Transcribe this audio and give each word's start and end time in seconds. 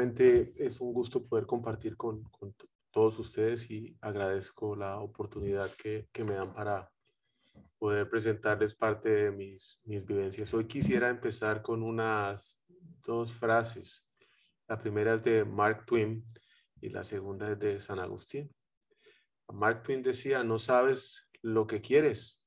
Es 0.00 0.80
un 0.80 0.92
gusto 0.92 1.26
poder 1.26 1.44
compartir 1.44 1.96
con, 1.96 2.22
todos 2.92 3.18
ustedes 3.18 3.68
y 3.68 3.96
agradezco 4.00 4.76
la 4.76 5.00
oportunidad 5.00 5.72
que, 5.72 6.08
me 6.24 6.34
dan 6.34 6.52
para 6.54 6.88
poder 7.78 8.08
presentarles 8.08 8.76
parte 8.76 9.08
de 9.08 9.32
mis, 9.32 9.80
mis 9.82 10.04
vivencias. 10.06 10.54
Hoy 10.54 10.66
quisiera 10.66 11.08
empezar 11.08 11.62
con 11.62 11.82
unas 11.82 12.62
dos 13.04 13.32
frases. 13.32 14.06
La 14.68 14.78
primera 14.78 15.14
es 15.14 15.22
de 15.24 15.44
Mark 15.44 15.84
Twain 15.84 16.24
y 16.80 16.90
la 16.90 17.02
segunda 17.02 17.50
es 17.50 17.58
de 17.58 17.80
San 17.80 17.98
Agustín. 17.98 18.54
Mark 19.52 19.82
Twain 19.82 20.04
decía, 20.04 20.44
no 20.44 20.60
sabes 20.60 21.28
lo 21.42 21.66
que 21.66 21.80
quieres, 21.80 22.40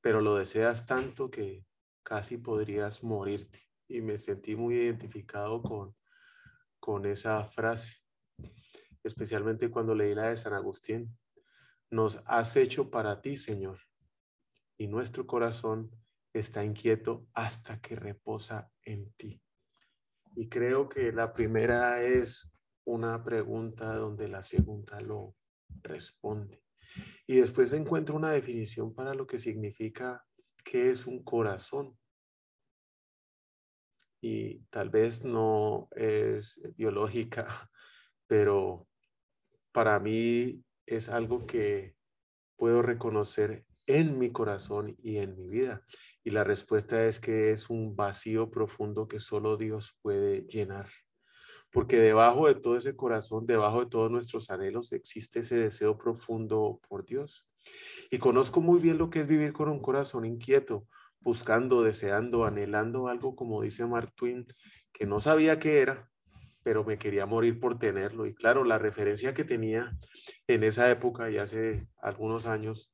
pero 0.00 0.22
lo 0.22 0.36
deseas 0.36 0.86
tanto 0.86 1.30
que 1.30 1.66
casi 2.02 2.38
podrías 2.38 3.02
morirte. 3.02 3.60
Y 3.86 4.00
me 4.00 4.16
sentí 4.16 4.56
muy 4.56 4.76
identificado 4.76 5.60
con, 5.60 5.94
con 6.80 7.06
esa 7.06 7.44
frase, 7.44 7.98
especialmente 9.02 9.70
cuando 9.70 9.94
leí 9.94 10.14
la 10.14 10.28
de 10.28 10.36
San 10.36 10.54
Agustín. 10.54 11.16
Nos 11.90 12.20
has 12.26 12.56
hecho 12.56 12.90
para 12.90 13.20
ti, 13.20 13.36
Señor, 13.36 13.80
y 14.76 14.88
nuestro 14.88 15.26
corazón 15.26 15.90
está 16.32 16.64
inquieto 16.64 17.26
hasta 17.32 17.80
que 17.80 17.96
reposa 17.96 18.70
en 18.82 19.12
ti. 19.12 19.40
Y 20.34 20.48
creo 20.48 20.88
que 20.88 21.12
la 21.12 21.32
primera 21.32 22.02
es 22.02 22.52
una 22.84 23.22
pregunta 23.24 23.94
donde 23.94 24.28
la 24.28 24.42
segunda 24.42 25.00
lo 25.00 25.34
responde. 25.82 26.62
Y 27.26 27.36
después 27.36 27.72
encuentro 27.72 28.16
una 28.16 28.30
definición 28.32 28.94
para 28.94 29.14
lo 29.14 29.26
que 29.26 29.38
significa 29.38 30.24
qué 30.64 30.90
es 30.90 31.06
un 31.06 31.24
corazón 31.24 31.98
y 34.20 34.60
tal 34.70 34.90
vez 34.90 35.24
no 35.24 35.88
es 35.92 36.60
biológica, 36.76 37.46
pero 38.26 38.86
para 39.72 39.98
mí 40.00 40.62
es 40.86 41.08
algo 41.08 41.46
que 41.46 41.94
puedo 42.56 42.82
reconocer 42.82 43.66
en 43.86 44.18
mi 44.18 44.32
corazón 44.32 44.96
y 44.98 45.18
en 45.18 45.36
mi 45.36 45.48
vida. 45.48 45.82
Y 46.24 46.30
la 46.30 46.44
respuesta 46.44 47.06
es 47.06 47.20
que 47.20 47.52
es 47.52 47.70
un 47.70 47.94
vacío 47.94 48.50
profundo 48.50 49.06
que 49.06 49.18
solo 49.18 49.56
Dios 49.56 49.96
puede 50.02 50.42
llenar. 50.48 50.88
Porque 51.70 51.98
debajo 51.98 52.48
de 52.48 52.54
todo 52.54 52.76
ese 52.76 52.96
corazón, 52.96 53.46
debajo 53.46 53.80
de 53.80 53.90
todos 53.90 54.10
nuestros 54.10 54.50
anhelos, 54.50 54.92
existe 54.92 55.40
ese 55.40 55.56
deseo 55.56 55.98
profundo 55.98 56.80
por 56.88 57.04
Dios. 57.04 57.46
Y 58.10 58.18
conozco 58.18 58.60
muy 58.60 58.80
bien 58.80 58.98
lo 58.98 59.10
que 59.10 59.20
es 59.20 59.26
vivir 59.26 59.52
con 59.52 59.68
un 59.68 59.80
corazón 59.80 60.24
inquieto, 60.24 60.86
buscando, 61.20 61.82
deseando, 61.82 62.44
anhelando 62.44 63.08
algo, 63.08 63.34
como 63.36 63.62
dice 63.62 63.84
Mark 63.86 64.12
Twain, 64.14 64.46
que 64.92 65.06
no 65.06 65.20
sabía 65.20 65.58
qué 65.58 65.80
era, 65.80 66.10
pero 66.62 66.84
me 66.84 66.98
quería 66.98 67.26
morir 67.26 67.60
por 67.60 67.78
tenerlo. 67.78 68.26
Y 68.26 68.34
claro, 68.34 68.64
la 68.64 68.78
referencia 68.78 69.34
que 69.34 69.44
tenía 69.44 69.96
en 70.46 70.64
esa 70.64 70.90
época 70.90 71.30
y 71.30 71.38
hace 71.38 71.88
algunos 71.98 72.46
años 72.46 72.92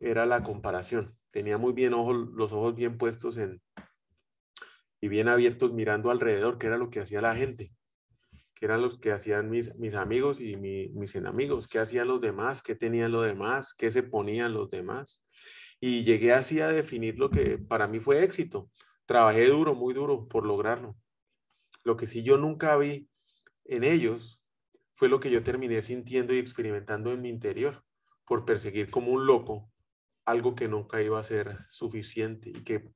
era 0.00 0.26
la 0.26 0.42
comparación. 0.42 1.08
Tenía 1.30 1.58
muy 1.58 1.72
bien 1.72 1.94
ojos, 1.94 2.16
los 2.34 2.52
ojos 2.52 2.74
bien 2.74 2.98
puestos 2.98 3.38
en 3.38 3.60
y 5.00 5.08
bien 5.08 5.28
abiertos 5.28 5.72
mirando 5.72 6.10
alrededor, 6.10 6.58
que 6.58 6.68
era 6.68 6.78
lo 6.78 6.90
que 6.90 7.00
hacía 7.00 7.20
la 7.20 7.36
gente, 7.36 7.70
que 8.54 8.64
eran 8.64 8.80
los 8.80 8.98
que 8.98 9.12
hacían 9.12 9.50
mis, 9.50 9.76
mis 9.76 9.94
amigos 9.94 10.40
y 10.40 10.56
mis 10.56 11.14
enemigos, 11.14 11.68
qué 11.68 11.78
hacían 11.78 12.08
los 12.08 12.20
demás, 12.20 12.62
qué 12.62 12.74
tenían 12.74 13.12
los 13.12 13.24
demás, 13.24 13.74
qué 13.74 13.90
se 13.90 14.02
ponían 14.02 14.54
los 14.54 14.70
demás 14.70 15.22
y 15.80 16.04
llegué 16.04 16.32
así 16.32 16.60
a 16.60 16.68
definir 16.68 17.18
lo 17.18 17.30
que 17.30 17.58
para 17.58 17.86
mí 17.86 18.00
fue 18.00 18.24
éxito. 18.24 18.70
Trabajé 19.04 19.46
duro, 19.46 19.74
muy 19.74 19.94
duro 19.94 20.28
por 20.28 20.46
lograrlo. 20.46 20.96
Lo 21.84 21.96
que 21.96 22.06
sí 22.06 22.22
yo 22.22 22.38
nunca 22.38 22.76
vi 22.76 23.08
en 23.64 23.84
ellos 23.84 24.42
fue 24.92 25.08
lo 25.08 25.20
que 25.20 25.30
yo 25.30 25.42
terminé 25.42 25.82
sintiendo 25.82 26.34
y 26.34 26.38
experimentando 26.38 27.12
en 27.12 27.22
mi 27.22 27.28
interior 27.28 27.84
por 28.24 28.44
perseguir 28.44 28.90
como 28.90 29.12
un 29.12 29.26
loco 29.26 29.70
algo 30.24 30.56
que 30.56 30.68
nunca 30.68 31.00
iba 31.00 31.20
a 31.20 31.22
ser 31.22 31.58
suficiente 31.70 32.50
y 32.50 32.64
que 32.64 32.90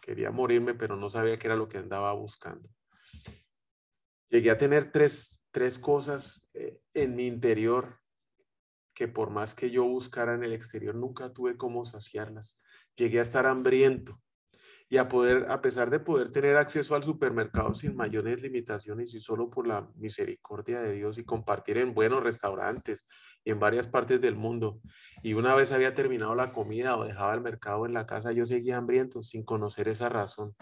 quería 0.00 0.30
morirme, 0.30 0.74
pero 0.74 0.96
no 0.96 1.10
sabía 1.10 1.36
qué 1.36 1.46
era 1.46 1.56
lo 1.56 1.68
que 1.68 1.78
andaba 1.78 2.12
buscando. 2.14 2.70
Llegué 4.30 4.50
a 4.50 4.58
tener 4.58 4.90
tres, 4.90 5.42
tres 5.50 5.78
cosas 5.78 6.48
eh, 6.54 6.80
en 6.94 7.14
mi 7.14 7.26
interior 7.26 7.99
que 9.00 9.08
por 9.08 9.30
más 9.30 9.54
que 9.54 9.70
yo 9.70 9.84
buscara 9.84 10.34
en 10.34 10.44
el 10.44 10.52
exterior, 10.52 10.94
nunca 10.94 11.32
tuve 11.32 11.56
cómo 11.56 11.86
saciarlas. 11.86 12.60
Llegué 12.96 13.18
a 13.18 13.22
estar 13.22 13.46
hambriento 13.46 14.20
y 14.90 14.98
a 14.98 15.08
poder, 15.08 15.46
a 15.48 15.62
pesar 15.62 15.88
de 15.88 16.00
poder 16.00 16.30
tener 16.30 16.58
acceso 16.58 16.94
al 16.94 17.02
supermercado 17.02 17.72
sin 17.72 17.96
mayores 17.96 18.42
limitaciones 18.42 19.14
y 19.14 19.20
solo 19.20 19.48
por 19.48 19.66
la 19.66 19.90
misericordia 19.94 20.82
de 20.82 20.92
Dios 20.92 21.16
y 21.16 21.24
compartir 21.24 21.78
en 21.78 21.94
buenos 21.94 22.22
restaurantes 22.22 23.06
y 23.42 23.52
en 23.52 23.58
varias 23.58 23.86
partes 23.86 24.20
del 24.20 24.36
mundo. 24.36 24.82
Y 25.22 25.32
una 25.32 25.54
vez 25.54 25.72
había 25.72 25.94
terminado 25.94 26.34
la 26.34 26.52
comida 26.52 26.98
o 26.98 27.06
dejaba 27.06 27.32
el 27.32 27.40
mercado 27.40 27.86
en 27.86 27.94
la 27.94 28.04
casa, 28.04 28.32
yo 28.32 28.44
seguía 28.44 28.76
hambriento 28.76 29.22
sin 29.22 29.44
conocer 29.44 29.88
esa 29.88 30.10
razón. 30.10 30.54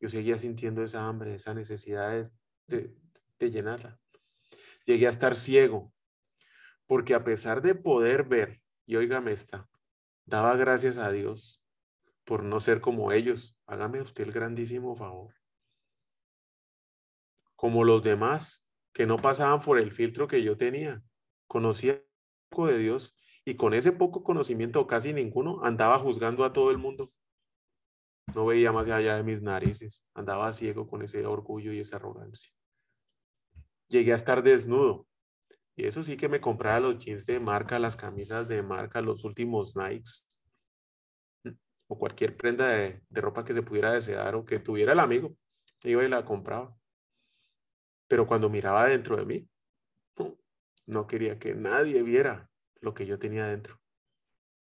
Yo 0.00 0.08
seguía 0.08 0.36
sintiendo 0.36 0.82
esa 0.82 1.06
hambre, 1.06 1.36
esa 1.36 1.54
necesidad 1.54 2.10
de, 2.10 2.28
de, 2.66 2.96
de 3.38 3.50
llenarla. 3.52 4.00
Llegué 4.84 5.06
a 5.06 5.10
estar 5.10 5.36
ciego 5.36 5.92
porque 6.86 7.14
a 7.14 7.24
pesar 7.24 7.62
de 7.62 7.74
poder 7.74 8.24
ver, 8.24 8.60
y 8.86 8.96
óigame 8.96 9.32
esta, 9.32 9.68
daba 10.24 10.56
gracias 10.56 10.98
a 10.98 11.10
Dios 11.10 11.62
por 12.24 12.42
no 12.42 12.60
ser 12.60 12.80
como 12.80 13.12
ellos. 13.12 13.56
Hágame 13.66 14.00
usted 14.00 14.24
el 14.24 14.32
grandísimo 14.32 14.94
favor. 14.96 15.34
Como 17.54 17.84
los 17.84 18.02
demás 18.02 18.66
que 18.92 19.06
no 19.06 19.16
pasaban 19.16 19.60
por 19.60 19.78
el 19.78 19.90
filtro 19.90 20.28
que 20.28 20.42
yo 20.42 20.56
tenía. 20.56 21.02
Conocía 21.46 22.02
poco 22.48 22.66
de 22.66 22.78
Dios 22.78 23.16
y 23.44 23.54
con 23.54 23.74
ese 23.74 23.92
poco 23.92 24.24
conocimiento, 24.24 24.86
casi 24.86 25.12
ninguno, 25.12 25.62
andaba 25.62 25.98
juzgando 25.98 26.44
a 26.44 26.52
todo 26.52 26.70
el 26.70 26.78
mundo. 26.78 27.08
No 28.34 28.46
veía 28.46 28.72
más 28.72 28.88
allá 28.88 29.16
de 29.16 29.22
mis 29.22 29.40
narices. 29.40 30.04
Andaba 30.14 30.52
ciego 30.52 30.88
con 30.88 31.02
ese 31.02 31.24
orgullo 31.24 31.72
y 31.72 31.80
esa 31.80 31.96
arrogancia. 31.96 32.52
Llegué 33.88 34.12
a 34.12 34.16
estar 34.16 34.42
desnudo 34.42 35.06
y 35.76 35.86
eso 35.86 36.02
sí 36.02 36.16
que 36.16 36.28
me 36.28 36.40
compraba 36.40 36.80
los 36.80 36.98
jeans 36.98 37.26
de 37.26 37.38
marca, 37.38 37.78
las 37.78 37.96
camisas 37.96 38.48
de 38.48 38.62
marca, 38.62 39.02
los 39.02 39.24
últimos 39.24 39.76
Nikes 39.76 40.26
o 41.88 41.98
cualquier 41.98 42.36
prenda 42.36 42.68
de, 42.68 43.02
ropa 43.10 43.44
que 43.44 43.54
se 43.54 43.62
pudiera 43.62 43.92
desear 43.92 44.34
o 44.34 44.44
que 44.44 44.58
tuviera 44.58 44.92
el 44.92 45.00
amigo. 45.00 45.36
Iba 45.84 46.02
y 46.02 46.08
la 46.08 46.24
compraba. 46.24 46.74
Pero 48.08 48.26
cuando 48.26 48.48
miraba 48.48 48.86
dentro 48.86 49.16
de 49.16 49.24
mí, 49.24 49.48
no 50.86 51.06
quería 51.06 51.38
que 51.38 51.54
nadie 51.54 52.02
viera 52.02 52.48
lo 52.80 52.94
que 52.94 53.06
yo 53.06 53.18
tenía 53.18 53.46
dentro. 53.46 53.80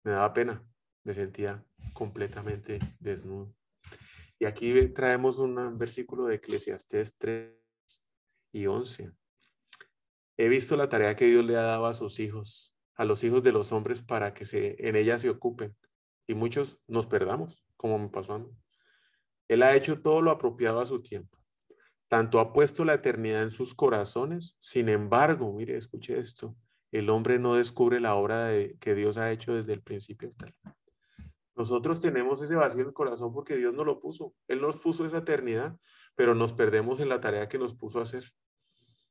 Me 0.04 0.12
daba 0.12 0.34
pena, 0.34 0.64
me 1.04 1.14
sentía 1.14 1.66
completamente 1.94 2.80
desnudo. 3.00 3.56
Y 4.38 4.46
aquí 4.46 4.90
traemos 4.90 5.40
un 5.40 5.78
versículo 5.78 6.28
de 6.28 6.36
Eclesiastés 6.36 7.18
3 7.18 7.54
y 8.52 8.68
11. 8.68 9.12
He 10.42 10.48
visto 10.48 10.78
la 10.78 10.88
tarea 10.88 11.18
que 11.18 11.26
Dios 11.26 11.44
le 11.44 11.58
ha 11.58 11.64
dado 11.64 11.86
a 11.86 11.94
sus 11.94 12.22
hijos, 12.22 12.74
a 12.96 13.04
los 13.04 13.26
hijos 13.26 13.44
de 13.44 13.52
los 13.52 13.74
hombres, 13.74 14.02
para 14.02 14.34
que 14.34 14.46
se, 14.46 14.78
en 14.88 14.96
ella 14.96 15.20
se 15.20 15.30
ocupen. 15.30 15.76
Y 16.28 16.34
muchos 16.34 16.80
nos 16.88 17.08
perdamos, 17.08 17.66
como 17.76 18.00
me 18.00 18.08
pasó 18.08 18.36
a 18.36 18.40
mí. 18.40 18.50
Él 19.50 19.64
ha 19.64 19.76
hecho 19.76 20.02
todo 20.02 20.22
lo 20.22 20.32
apropiado 20.32 20.80
a 20.80 20.86
su 20.86 21.02
tiempo. 21.02 21.38
Tanto 22.08 22.40
ha 22.40 22.54
puesto 22.54 22.86
la 22.86 22.94
eternidad 22.94 23.44
en 23.44 23.52
sus 23.52 23.76
corazones. 23.76 24.56
Sin 24.62 24.88
embargo, 24.88 25.52
mire, 25.52 25.76
escuche 25.76 26.18
esto. 26.18 26.56
El 26.90 27.10
hombre 27.10 27.38
no 27.38 27.56
descubre 27.56 28.00
la 28.00 28.16
obra 28.16 28.50
que 28.80 28.96
Dios 28.96 29.18
ha 29.18 29.34
hecho 29.34 29.54
desde 29.54 29.74
el 29.74 29.82
principio 29.82 30.30
hasta 30.30 30.46
el 30.46 30.54
final. 30.54 30.78
Nosotros 31.54 32.00
tenemos 32.00 32.42
ese 32.42 32.56
vacío 32.56 32.84
en 32.84 32.88
el 32.88 32.94
corazón 32.94 33.34
porque 33.34 33.58
Dios 33.58 33.74
nos 33.74 33.86
lo 33.86 34.00
puso. 34.00 34.34
Él 34.48 34.62
nos 34.62 34.78
puso 34.78 35.06
esa 35.06 35.18
eternidad, 35.18 35.78
pero 36.16 36.34
nos 36.34 36.54
perdemos 36.54 37.02
en 37.02 37.10
la 37.10 37.20
tarea 37.20 37.50
que 37.50 37.60
nos 37.60 37.76
puso 37.76 38.00
a 38.00 38.04
hacer. 38.04 38.24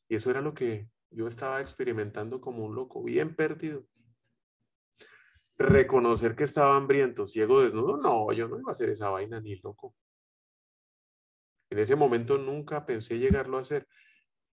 Y 0.08 0.14
eso 0.14 0.30
era 0.30 0.40
lo 0.40 0.54
que 0.54 0.88
yo 1.10 1.26
estaba 1.26 1.60
experimentando 1.60 2.40
como 2.40 2.64
un 2.64 2.74
loco, 2.74 3.02
bien 3.02 3.34
perdido. 3.34 3.84
Reconocer 5.56 6.36
que 6.36 6.44
estaba 6.44 6.76
hambriento, 6.76 7.26
ciego, 7.26 7.62
desnudo, 7.62 7.96
no, 7.96 8.32
yo 8.32 8.48
no 8.48 8.58
iba 8.58 8.70
a 8.70 8.72
hacer 8.72 8.90
esa 8.90 9.10
vaina 9.10 9.40
ni 9.40 9.56
loco. 9.56 9.94
En 11.70 11.78
ese 11.78 11.96
momento 11.96 12.38
nunca 12.38 12.86
pensé 12.86 13.18
llegarlo 13.18 13.58
a 13.58 13.60
hacer, 13.60 13.86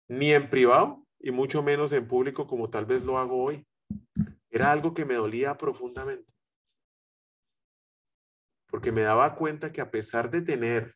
ni 0.07 0.33
en 0.33 0.49
privado 0.49 1.05
y 1.19 1.31
mucho 1.31 1.63
menos 1.63 1.91
en 1.91 2.07
público 2.07 2.47
como 2.47 2.69
tal 2.69 2.85
vez 2.85 3.03
lo 3.03 3.17
hago 3.17 3.43
hoy. 3.43 3.65
Era 4.49 4.71
algo 4.71 4.93
que 4.93 5.05
me 5.05 5.15
dolía 5.15 5.57
profundamente. 5.57 6.31
Porque 8.67 8.91
me 8.91 9.01
daba 9.01 9.35
cuenta 9.35 9.71
que 9.71 9.81
a 9.81 9.91
pesar 9.91 10.29
de 10.29 10.41
tener 10.41 10.95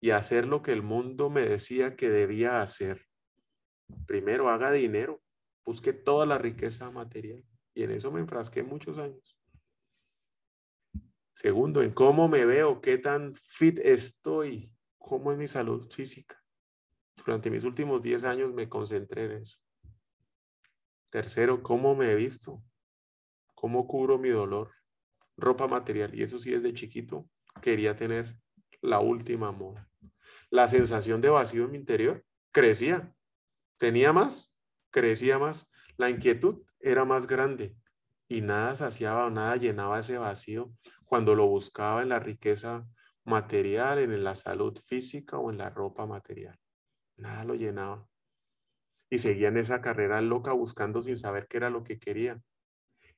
y 0.00 0.10
hacer 0.10 0.46
lo 0.46 0.62
que 0.62 0.72
el 0.72 0.82
mundo 0.82 1.30
me 1.30 1.42
decía 1.42 1.96
que 1.96 2.10
debía 2.10 2.60
hacer, 2.60 3.05
primero 4.06 4.48
haga 4.48 4.70
dinero, 4.70 5.22
busque 5.64 5.92
toda 5.92 6.26
la 6.26 6.38
riqueza 6.38 6.90
material. 6.90 7.44
Y 7.74 7.82
en 7.82 7.90
eso 7.90 8.10
me 8.10 8.20
enfrasqué 8.20 8.62
muchos 8.62 8.98
años. 8.98 9.38
Segundo, 11.32 11.82
en 11.82 11.92
cómo 11.92 12.28
me 12.28 12.46
veo, 12.46 12.80
qué 12.80 12.96
tan 12.96 13.34
fit 13.34 13.78
estoy, 13.80 14.72
cómo 14.96 15.32
es 15.32 15.38
mi 15.38 15.46
salud 15.46 15.86
física. 15.90 16.42
Durante 17.16 17.50
mis 17.50 17.64
últimos 17.64 18.02
10 18.02 18.24
años 18.24 18.54
me 18.54 18.68
concentré 18.68 19.26
en 19.26 19.32
eso. 19.42 19.58
Tercero, 21.10 21.62
cómo 21.62 21.94
me 21.94 22.12
he 22.12 22.14
visto, 22.14 22.62
cómo 23.54 23.86
cubro 23.86 24.18
mi 24.18 24.28
dolor, 24.28 24.72
ropa 25.36 25.66
material. 25.66 26.14
Y 26.14 26.22
eso 26.22 26.38
sí, 26.38 26.50
desde 26.50 26.72
chiquito 26.72 27.28
quería 27.60 27.96
tener 27.96 28.38
la 28.80 29.00
última 29.00 29.52
moda. 29.52 29.88
La 30.50 30.68
sensación 30.68 31.20
de 31.20 31.28
vacío 31.28 31.64
en 31.64 31.70
mi 31.72 31.78
interior 31.78 32.24
crecía. 32.52 33.15
Tenía 33.78 34.12
más, 34.12 34.52
crecía 34.90 35.38
más. 35.38 35.70
La 35.96 36.10
inquietud 36.10 36.62
era 36.80 37.04
más 37.04 37.26
grande 37.26 37.76
y 38.28 38.40
nada 38.40 38.74
saciaba 38.74 39.26
o 39.26 39.30
nada 39.30 39.56
llenaba 39.56 40.00
ese 40.00 40.18
vacío 40.18 40.72
cuando 41.04 41.34
lo 41.34 41.46
buscaba 41.46 42.02
en 42.02 42.08
la 42.08 42.18
riqueza 42.18 42.86
material, 43.24 43.98
en 43.98 44.24
la 44.24 44.34
salud 44.34 44.76
física 44.78 45.38
o 45.38 45.50
en 45.50 45.58
la 45.58 45.70
ropa 45.70 46.06
material. 46.06 46.58
Nada 47.16 47.44
lo 47.44 47.54
llenaba. 47.54 48.06
Y 49.08 49.18
seguía 49.18 49.48
en 49.48 49.56
esa 49.58 49.80
carrera 49.80 50.20
loca 50.20 50.52
buscando 50.52 51.00
sin 51.02 51.16
saber 51.16 51.46
qué 51.48 51.58
era 51.58 51.70
lo 51.70 51.84
que 51.84 51.98
quería, 51.98 52.40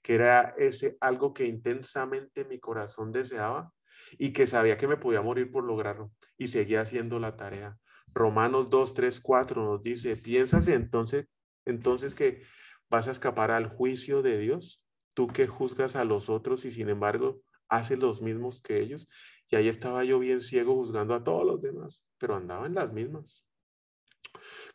que 0.02 0.14
era 0.14 0.54
ese 0.58 0.96
algo 1.00 1.32
que 1.32 1.46
intensamente 1.46 2.44
mi 2.44 2.58
corazón 2.58 3.10
deseaba 3.10 3.72
y 4.18 4.32
que 4.32 4.46
sabía 4.46 4.76
que 4.76 4.88
me 4.88 4.96
podía 4.96 5.22
morir 5.22 5.50
por 5.50 5.64
lograrlo. 5.64 6.12
Y 6.36 6.48
seguía 6.48 6.82
haciendo 6.82 7.18
la 7.18 7.36
tarea. 7.36 7.78
Romanos 8.14 8.70
2, 8.70 8.94
3, 8.94 9.20
4 9.20 9.64
nos 9.64 9.82
dice, 9.82 10.16
¿piensas 10.16 10.68
entonces, 10.68 11.26
entonces 11.64 12.14
que 12.14 12.42
vas 12.88 13.08
a 13.08 13.12
escapar 13.12 13.50
al 13.50 13.66
juicio 13.66 14.22
de 14.22 14.38
Dios? 14.38 14.84
Tú 15.14 15.28
que 15.28 15.46
juzgas 15.46 15.96
a 15.96 16.04
los 16.04 16.28
otros 16.30 16.64
y 16.64 16.70
sin 16.70 16.88
embargo 16.88 17.40
haces 17.68 17.98
los 17.98 18.22
mismos 18.22 18.62
que 18.62 18.80
ellos. 18.80 19.08
Y 19.50 19.56
ahí 19.56 19.68
estaba 19.68 20.04
yo 20.04 20.18
bien 20.18 20.40
ciego 20.40 20.74
juzgando 20.74 21.14
a 21.14 21.24
todos 21.24 21.46
los 21.46 21.60
demás, 21.60 22.04
pero 22.18 22.36
andaba 22.36 22.66
en 22.66 22.74
las 22.74 22.92
mismas. 22.92 23.44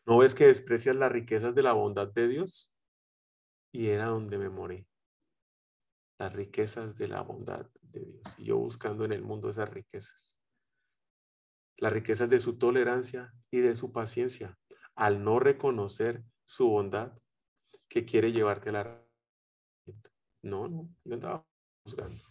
¿No 0.05 0.17
ves 0.17 0.35
que 0.35 0.47
desprecias 0.47 0.95
las 0.95 1.11
riquezas 1.11 1.55
de 1.55 1.63
la 1.63 1.73
bondad 1.73 2.11
de 2.11 2.27
Dios? 2.27 2.73
Y 3.71 3.87
era 3.87 4.05
donde 4.05 4.37
me 4.37 4.49
morí. 4.49 4.87
Las 6.19 6.33
riquezas 6.33 6.97
de 6.97 7.07
la 7.07 7.21
bondad 7.21 7.69
de 7.81 8.01
Dios. 8.01 8.23
Y 8.37 8.45
yo 8.45 8.57
buscando 8.57 9.05
en 9.05 9.13
el 9.13 9.23
mundo 9.23 9.49
esas 9.49 9.69
riquezas. 9.69 10.37
Las 11.77 11.93
riquezas 11.93 12.29
de 12.29 12.39
su 12.39 12.57
tolerancia 12.57 13.33
y 13.51 13.59
de 13.59 13.75
su 13.75 13.91
paciencia. 13.91 14.57
Al 14.95 15.23
no 15.23 15.39
reconocer 15.39 16.23
su 16.45 16.69
bondad 16.69 17.17
que 17.89 18.05
quiere 18.05 18.31
llevarte 18.31 18.69
a 18.69 18.73
la... 18.73 19.07
No, 20.43 20.67
no, 20.67 20.89
yo 21.03 21.13
andaba 21.13 21.45
buscando. 21.85 22.23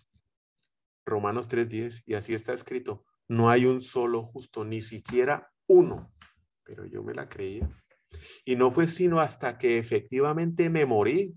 Romanos 1.06 1.48
3:10, 1.48 2.02
y 2.06 2.14
así 2.14 2.34
está 2.34 2.52
escrito, 2.52 3.04
no 3.28 3.50
hay 3.50 3.66
un 3.66 3.80
solo 3.80 4.24
justo, 4.24 4.64
ni 4.64 4.80
siquiera 4.80 5.52
uno, 5.66 6.12
pero 6.64 6.84
yo 6.86 7.02
me 7.02 7.14
la 7.14 7.28
creía. 7.28 7.68
Y 8.44 8.56
no 8.56 8.70
fue 8.70 8.86
sino 8.86 9.20
hasta 9.20 9.58
que 9.58 9.78
efectivamente 9.78 10.68
me 10.70 10.86
morí. 10.86 11.34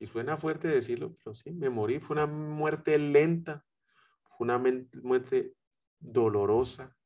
Y 0.00 0.06
suena 0.06 0.36
fuerte 0.36 0.68
decirlo, 0.68 1.16
pero 1.22 1.34
sí, 1.34 1.52
me 1.52 1.70
morí. 1.70 2.00
Fue 2.00 2.14
una 2.14 2.26
muerte 2.26 2.98
lenta, 2.98 3.64
fue 4.24 4.44
una 4.46 4.62
muerte 5.02 5.54
dolorosa, 6.04 6.96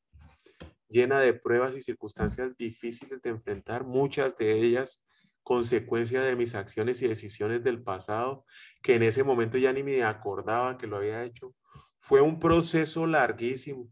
llena 0.89 1.21
de 1.21 1.35
pruebas 1.35 1.77
y 1.77 1.83
circunstancias 1.83 2.57
difíciles 2.57 3.23
de 3.23 3.31
enfrentar, 3.31 3.85
muchas 3.85 4.37
de 4.37 4.53
ellas 4.53 5.03
consecuencia 5.49 6.21
de 6.21 6.37
mis 6.37 6.55
acciones 6.55 7.01
y 7.01 7.09
decisiones 7.09 7.65
del 7.65 7.83
pasado, 7.83 8.45
que 8.83 8.97
en 8.97 9.03
ese 9.03 9.25
momento 9.25 9.57
ya 9.57 9.73
ni 9.73 9.83
me 9.83 10.05
acordaba 10.05 10.77
que 10.77 10.87
lo 10.87 10.99
había 10.99 11.25
hecho. 11.25 11.55
Fue 11.97 12.21
un 12.21 12.39
proceso 12.39 13.07
larguísimo. 13.07 13.91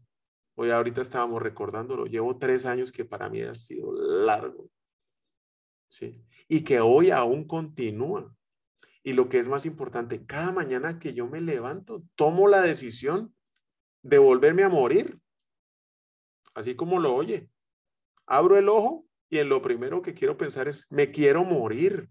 Hoy 0.53 0.69
ahorita 0.69 1.01
estábamos 1.01 1.41
recordándolo. 1.41 2.05
Llevo 2.05 2.37
tres 2.37 2.67
años 2.67 2.91
que 2.91 3.05
para 3.05 3.27
mí 3.27 3.41
ha 3.41 3.55
sido 3.55 3.91
largo. 3.91 4.69
Sí. 5.87 6.23
Y 6.47 6.61
que 6.61 6.79
hoy 6.79 7.09
aún 7.09 7.47
continúa. 7.47 8.31
Y 9.01 9.13
lo 9.13 9.27
que 9.27 9.39
es 9.39 9.47
más 9.47 9.65
importante, 9.65 10.27
cada 10.27 10.51
mañana 10.51 10.99
que 10.99 11.15
yo 11.15 11.27
me 11.27 11.41
levanto, 11.41 12.03
tomo 12.13 12.47
la 12.47 12.61
decisión 12.61 13.33
de 14.01 14.17
volverme 14.17 14.63
a 14.63 14.69
morir. 14.69 15.19
Así 16.53 16.75
como 16.75 16.99
lo 16.99 17.13
oye. 17.13 17.49
Abro 18.25 18.57
el 18.57 18.69
ojo 18.69 19.07
y 19.29 19.39
en 19.39 19.49
lo 19.49 19.61
primero 19.61 20.01
que 20.01 20.13
quiero 20.13 20.37
pensar 20.37 20.67
es, 20.67 20.87
me 20.91 21.11
quiero 21.11 21.43
morir. 21.43 22.09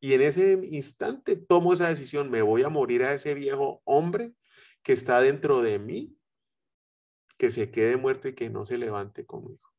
Y 0.00 0.14
en 0.14 0.22
ese 0.22 0.58
instante 0.70 1.36
tomo 1.36 1.72
esa 1.72 1.88
decisión, 1.88 2.30
me 2.30 2.42
voy 2.42 2.62
a 2.62 2.68
morir 2.68 3.02
a 3.02 3.12
ese 3.12 3.34
viejo 3.34 3.82
hombre 3.84 4.32
que 4.82 4.92
está 4.92 5.20
dentro 5.20 5.62
de 5.62 5.78
mí, 5.78 6.16
que 7.36 7.50
se 7.50 7.70
quede 7.70 7.96
muerto 7.96 8.28
y 8.28 8.34
que 8.34 8.48
no 8.48 8.64
se 8.64 8.78
levante 8.78 9.26
conmigo. 9.26 9.70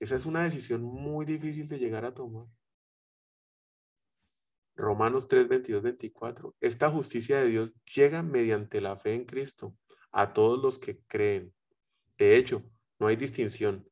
Esa 0.00 0.16
es 0.16 0.26
una 0.26 0.44
decisión 0.44 0.82
muy 0.82 1.26
difícil 1.26 1.68
de 1.68 1.78
llegar 1.78 2.04
a 2.04 2.14
tomar. 2.14 2.46
Romanos 4.80 5.28
3, 5.28 5.48
22, 5.48 5.82
24. 5.82 6.56
Esta 6.60 6.90
justicia 6.90 7.40
de 7.40 7.48
Dios 7.48 7.72
llega 7.94 8.22
mediante 8.22 8.80
la 8.80 8.96
fe 8.96 9.14
en 9.14 9.24
Cristo 9.24 9.74
a 10.12 10.32
todos 10.32 10.60
los 10.60 10.78
que 10.78 10.98
creen. 11.06 11.52
De 12.18 12.36
hecho, 12.36 12.64
no 12.98 13.06
hay 13.06 13.16
distinción 13.16 13.90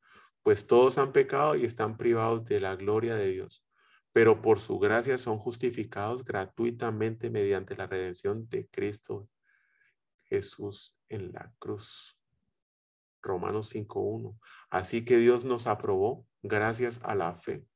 pues 0.49 0.67
todos 0.67 0.97
han 0.97 1.13
pecado 1.13 1.57
y 1.57 1.67
están 1.67 1.99
privados 1.99 2.47
de 2.47 2.59
la 2.59 2.75
gloria 2.75 3.17
de 3.17 3.29
Dios, 3.31 3.63
pero 4.13 4.41
por 4.41 4.59
su 4.59 4.79
gracia 4.79 5.19
son 5.19 5.37
justificados 5.37 6.25
gratuitamente 6.25 7.29
mediante 7.29 7.77
la 7.77 7.87
redención 7.87 8.49
de 8.49 8.67
Cristo 8.69 9.29
Jesús 10.23 10.97
en 11.11 11.33
la 11.33 11.53
cruz. 11.59 12.19
Romanos 13.21 13.75
5.1. 13.75 14.39
Así 14.71 15.05
que 15.05 15.19
Dios 15.19 15.45
nos 15.45 15.67
aprobó 15.67 16.27
gracias 16.41 16.99
a 17.03 17.15
la 17.15 17.35
fe. 17.35 17.67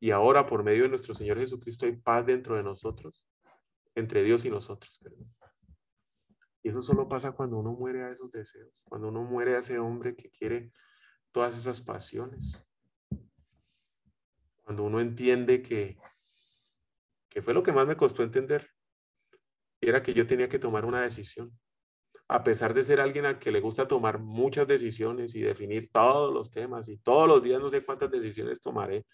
Y 0.00 0.10
ahora 0.10 0.46
por 0.46 0.64
medio 0.64 0.84
de 0.84 0.88
nuestro 0.88 1.14
Señor 1.14 1.38
Jesucristo 1.38 1.84
hay 1.84 1.94
paz 1.94 2.24
dentro 2.24 2.56
de 2.56 2.62
nosotros, 2.62 3.24
entre 3.94 4.22
Dios 4.22 4.46
y 4.46 4.50
nosotros. 4.50 4.98
Y 6.62 6.70
eso 6.70 6.82
solo 6.82 7.06
pasa 7.06 7.32
cuando 7.32 7.58
uno 7.58 7.72
muere 7.72 8.02
a 8.04 8.10
esos 8.10 8.30
deseos, 8.30 8.82
cuando 8.84 9.08
uno 9.08 9.22
muere 9.22 9.56
a 9.56 9.58
ese 9.58 9.78
hombre 9.78 10.16
que 10.16 10.30
quiere 10.30 10.72
todas 11.30 11.58
esas 11.58 11.82
pasiones. 11.82 12.62
Cuando 14.62 14.84
uno 14.84 15.00
entiende 15.00 15.62
que, 15.62 15.98
que 17.28 17.42
fue 17.42 17.52
lo 17.52 17.62
que 17.62 17.72
más 17.72 17.86
me 17.86 17.96
costó 17.96 18.22
entender, 18.22 18.70
era 19.82 20.02
que 20.02 20.14
yo 20.14 20.26
tenía 20.26 20.48
que 20.48 20.58
tomar 20.58 20.84
una 20.84 21.02
decisión. 21.02 21.58
A 22.32 22.44
pesar 22.44 22.74
de 22.74 22.84
ser 22.84 23.00
alguien 23.00 23.26
al 23.26 23.40
que 23.40 23.50
le 23.50 23.60
gusta 23.60 23.88
tomar 23.88 24.20
muchas 24.20 24.64
decisiones 24.68 25.34
y 25.34 25.40
definir 25.40 25.90
todos 25.90 26.32
los 26.32 26.52
temas 26.52 26.86
y 26.88 26.96
todos 26.96 27.26
los 27.26 27.42
días 27.42 27.60
no 27.60 27.70
sé 27.70 27.84
cuántas 27.84 28.08
decisiones 28.08 28.60
tomaré, 28.60 29.04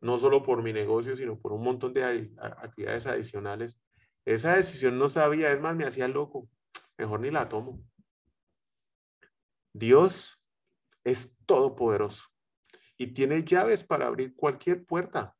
no 0.00 0.18
solo 0.18 0.42
por 0.42 0.64
mi 0.64 0.72
negocio, 0.72 1.16
sino 1.16 1.38
por 1.38 1.52
un 1.52 1.62
montón 1.62 1.94
de 1.94 2.28
actividades 2.40 3.06
adicionales, 3.06 3.80
esa 4.24 4.56
decisión 4.56 4.98
no 4.98 5.08
sabía, 5.08 5.52
es 5.52 5.60
más, 5.60 5.76
me 5.76 5.84
hacía 5.84 6.08
loco. 6.08 6.48
Mejor 6.98 7.20
ni 7.20 7.30
la 7.30 7.48
tomo. 7.48 7.84
Dios 9.72 10.42
es 11.04 11.38
todopoderoso 11.46 12.24
y 12.98 13.14
tiene 13.14 13.44
llaves 13.44 13.84
para 13.84 14.08
abrir 14.08 14.34
cualquier 14.34 14.84
puerta, 14.84 15.36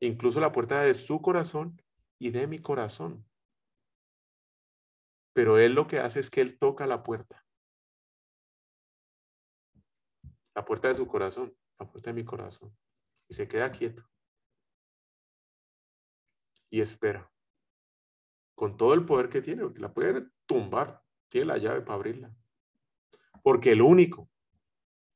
incluso 0.00 0.40
la 0.40 0.52
puerta 0.52 0.80
de 0.80 0.94
su 0.94 1.20
corazón 1.20 1.82
y 2.18 2.30
de 2.30 2.46
mi 2.46 2.60
corazón. 2.60 3.26
Pero 5.32 5.58
Él 5.58 5.74
lo 5.74 5.86
que 5.86 5.98
hace 5.98 6.20
es 6.20 6.30
que 6.30 6.40
Él 6.40 6.58
toca 6.58 6.86
la 6.86 7.02
puerta. 7.02 7.44
La 10.54 10.64
puerta 10.64 10.88
de 10.88 10.94
su 10.94 11.06
corazón, 11.06 11.56
la 11.78 11.88
puerta 11.88 12.10
de 12.10 12.14
mi 12.14 12.24
corazón. 12.24 12.76
Y 13.28 13.34
se 13.34 13.46
queda 13.46 13.70
quieto. 13.70 14.02
Y 16.70 16.80
espera. 16.80 17.30
Con 18.54 18.76
todo 18.76 18.94
el 18.94 19.06
poder 19.06 19.28
que 19.28 19.40
tiene, 19.40 19.62
porque 19.62 19.80
la 19.80 19.94
puede 19.94 20.26
tumbar. 20.46 21.02
Tiene 21.28 21.46
la 21.46 21.58
llave 21.58 21.80
para 21.82 21.94
abrirla. 21.94 22.34
Porque 23.42 23.72
el 23.72 23.82
único 23.82 24.28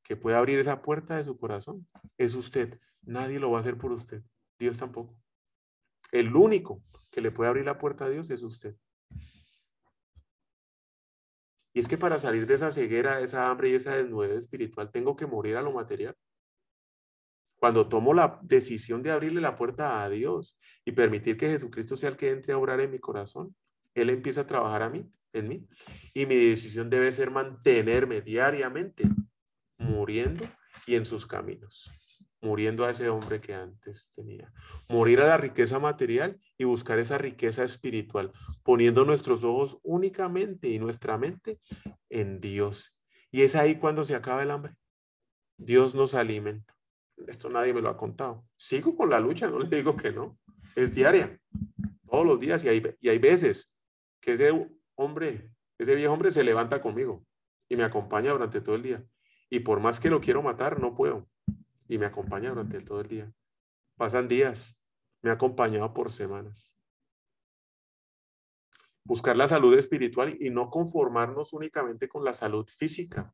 que 0.01 0.15
puede 0.15 0.37
abrir 0.37 0.59
esa 0.59 0.81
puerta 0.81 1.17
de 1.17 1.23
su 1.23 1.37
corazón 1.37 1.87
es 2.17 2.35
usted. 2.35 2.79
Nadie 3.01 3.39
lo 3.39 3.51
va 3.51 3.57
a 3.57 3.61
hacer 3.61 3.77
por 3.77 3.91
usted. 3.91 4.23
Dios 4.57 4.77
tampoco. 4.77 5.17
El 6.11 6.35
único 6.35 6.81
que 7.11 7.21
le 7.21 7.31
puede 7.31 7.49
abrir 7.49 7.65
la 7.65 7.77
puerta 7.77 8.05
a 8.05 8.09
Dios 8.09 8.29
es 8.29 8.41
usted. 8.43 8.77
Y 11.75 11.81
es 11.81 11.89
que 11.89 11.97
para 11.97 12.19
salir 12.19 12.47
de 12.47 12.53
esa 12.53 12.71
ceguera, 12.71 13.19
esa 13.19 13.49
hambre 13.49 13.69
y 13.69 13.73
esa 13.73 13.97
desnudez 13.97 14.31
espiritual, 14.31 14.89
tengo 14.91 15.17
que 15.17 15.27
morir 15.27 15.57
a 15.57 15.61
lo 15.61 15.73
material. 15.73 16.15
Cuando 17.57 17.89
tomo 17.89 18.13
la 18.13 18.39
decisión 18.43 19.03
de 19.03 19.11
abrirle 19.11 19.41
la 19.41 19.57
puerta 19.57 20.01
a 20.01 20.09
Dios 20.09 20.57
y 20.85 20.93
permitir 20.93 21.35
que 21.35 21.49
Jesucristo 21.49 21.97
sea 21.97 22.07
el 22.07 22.15
que 22.15 22.29
entre 22.29 22.53
a 22.53 22.57
orar 22.57 22.79
en 22.79 22.91
mi 22.91 22.99
corazón, 22.99 23.53
Él 23.93 24.09
empieza 24.09 24.41
a 24.41 24.47
trabajar 24.47 24.83
a 24.83 24.89
mí, 24.89 25.11
en 25.33 25.49
mí. 25.49 25.67
Y 26.13 26.25
mi 26.25 26.35
decisión 26.35 26.89
debe 26.89 27.11
ser 27.11 27.29
mantenerme 27.29 28.21
diariamente 28.21 29.03
muriendo 29.77 30.49
y 30.87 30.95
en 30.95 31.05
sus 31.05 31.27
caminos, 31.27 31.91
muriendo 32.45 32.85
a 32.85 32.91
ese 32.91 33.09
hombre 33.09 33.41
que 33.41 33.55
antes 33.55 34.11
tenía. 34.15 34.53
Morir 34.87 35.19
a 35.21 35.27
la 35.27 35.37
riqueza 35.37 35.79
material 35.79 36.39
y 36.59 36.63
buscar 36.63 36.99
esa 36.99 37.17
riqueza 37.17 37.63
espiritual, 37.63 38.31
poniendo 38.61 39.03
nuestros 39.03 39.43
ojos 39.43 39.79
únicamente 39.81 40.69
y 40.69 40.77
nuestra 40.77 41.17
mente 41.17 41.59
en 42.07 42.39
Dios. 42.39 42.95
Y 43.31 43.41
es 43.41 43.55
ahí 43.55 43.75
cuando 43.75 44.05
se 44.05 44.13
acaba 44.13 44.43
el 44.43 44.51
hambre. 44.51 44.75
Dios 45.57 45.95
nos 45.95 46.13
alimenta. 46.13 46.77
Esto 47.27 47.49
nadie 47.49 47.73
me 47.73 47.81
lo 47.81 47.89
ha 47.89 47.97
contado. 47.97 48.45
Sigo 48.55 48.95
con 48.95 49.09
la 49.09 49.19
lucha, 49.19 49.47
no 49.49 49.57
les 49.57 49.69
digo 49.71 49.97
que 49.97 50.11
no. 50.11 50.37
Es 50.75 50.93
diaria, 50.93 51.39
todos 52.07 52.25
los 52.27 52.39
días 52.39 52.63
y 52.63 52.69
hay, 52.69 52.95
y 52.99 53.09
hay 53.09 53.17
veces 53.17 53.71
que 54.21 54.33
ese 54.33 54.51
hombre, 54.93 55.51
ese 55.79 55.95
viejo 55.95 56.13
hombre 56.13 56.29
se 56.29 56.43
levanta 56.43 56.79
conmigo 56.79 57.25
y 57.69 57.75
me 57.75 57.85
acompaña 57.85 58.31
durante 58.31 58.61
todo 58.61 58.75
el 58.75 58.83
día. 58.83 59.03
Y 59.49 59.61
por 59.61 59.79
más 59.79 59.99
que 59.99 60.11
lo 60.11 60.21
quiero 60.21 60.43
matar, 60.43 60.79
no 60.79 60.93
puedo. 60.93 61.27
Y 61.87 61.97
me 61.97 62.05
acompaña 62.05 62.49
durante 62.49 62.81
todo 62.81 63.01
el 63.01 63.07
día. 63.07 63.31
Pasan 63.95 64.27
días, 64.27 64.79
me 65.21 65.29
ha 65.29 65.33
acompañado 65.33 65.93
por 65.93 66.11
semanas. 66.11 66.75
Buscar 69.03 69.35
la 69.35 69.47
salud 69.47 69.77
espiritual 69.77 70.35
y 70.39 70.49
no 70.49 70.69
conformarnos 70.69 71.53
únicamente 71.53 72.07
con 72.09 72.23
la 72.23 72.33
salud 72.33 72.67
física, 72.67 73.33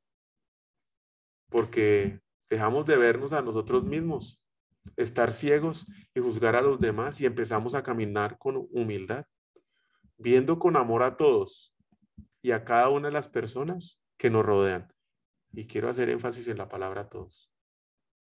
porque 1.50 2.22
dejamos 2.50 2.86
de 2.86 2.98
vernos 2.98 3.34
a 3.34 3.42
nosotros 3.42 3.84
mismos, 3.84 4.42
estar 4.98 5.32
ciegos 5.32 5.88
y 6.14 6.20
juzgar 6.20 6.56
a 6.56 6.62
los 6.62 6.80
demás 6.80 7.22
y 7.22 7.26
empezamos 7.26 7.76
a 7.76 7.84
caminar 7.84 8.38
con 8.38 8.68
humildad, 8.72 9.26
viendo 10.18 10.60
con 10.60 10.76
amor 10.76 11.04
a 11.04 11.18
todos 11.18 11.74
y 12.42 12.52
a 12.52 12.64
cada 12.64 12.90
una 12.90 13.08
de 13.08 13.14
las 13.14 13.28
personas 13.28 14.02
que 14.18 14.30
nos 14.30 14.46
rodean. 14.46 14.94
Y 15.54 15.68
quiero 15.68 15.90
hacer 15.90 16.10
énfasis 16.10 16.48
en 16.48 16.58
la 16.58 16.70
palabra 16.70 17.10
todos. 17.10 17.51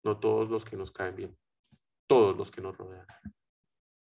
No 0.03 0.19
todos 0.19 0.49
los 0.49 0.65
que 0.65 0.77
nos 0.77 0.91
caen 0.91 1.15
bien, 1.15 1.37
todos 2.07 2.37
los 2.37 2.51
que 2.51 2.61
nos 2.61 2.77
rodean. 2.77 3.05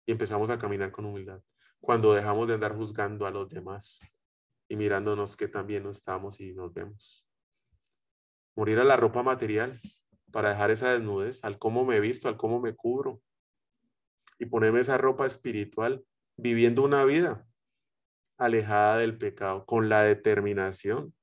Y 0.05 0.11
empezamos 0.11 0.49
a 0.49 0.57
caminar 0.57 0.91
con 0.91 1.05
humildad. 1.05 1.41
Cuando 1.79 2.13
dejamos 2.13 2.47
de 2.47 2.55
andar 2.55 2.75
juzgando 2.75 3.25
a 3.25 3.31
los 3.31 3.49
demás 3.49 4.01
y 4.67 4.75
mirándonos 4.75 5.37
que 5.37 5.47
también 5.47 5.83
no 5.83 5.91
estamos 5.91 6.39
y 6.39 6.53
nos 6.53 6.73
vemos. 6.73 7.25
Morir 8.55 8.79
a 8.79 8.83
la 8.83 8.97
ropa 8.97 9.21
material 9.21 9.79
para 10.31 10.49
dejar 10.49 10.71
esa 10.71 10.91
desnudez, 10.91 11.43
al 11.43 11.59
cómo 11.59 11.85
me 11.85 11.99
visto, 11.99 12.27
al 12.27 12.37
cómo 12.37 12.59
me 12.59 12.75
cubro. 12.75 13.21
Y 14.39 14.47
ponerme 14.47 14.81
esa 14.81 14.97
ropa 14.97 15.25
espiritual 15.25 16.05
viviendo 16.35 16.83
una 16.83 17.05
vida 17.05 17.45
alejada 18.37 18.97
del 18.97 19.17
pecado, 19.17 19.65
con 19.65 19.87
la 19.89 20.01
determinación 20.03 21.13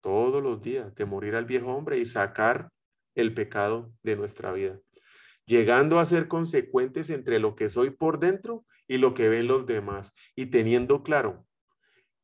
todos 0.00 0.42
los 0.42 0.60
días 0.62 0.94
de 0.94 1.04
morir 1.04 1.36
al 1.36 1.44
viejo 1.44 1.74
hombre 1.74 1.98
y 1.98 2.06
sacar 2.06 2.70
el 3.20 3.34
pecado 3.34 3.92
de 4.02 4.16
nuestra 4.16 4.52
vida, 4.52 4.80
llegando 5.44 5.98
a 5.98 6.06
ser 6.06 6.28
consecuentes 6.28 7.10
entre 7.10 7.38
lo 7.38 7.54
que 7.54 7.68
soy 7.68 7.90
por 7.90 8.18
dentro 8.18 8.64
y 8.86 8.98
lo 8.98 9.14
que 9.14 9.28
ven 9.28 9.46
los 9.46 9.66
demás, 9.66 10.14
y 10.34 10.46
teniendo 10.46 11.02
claro 11.02 11.46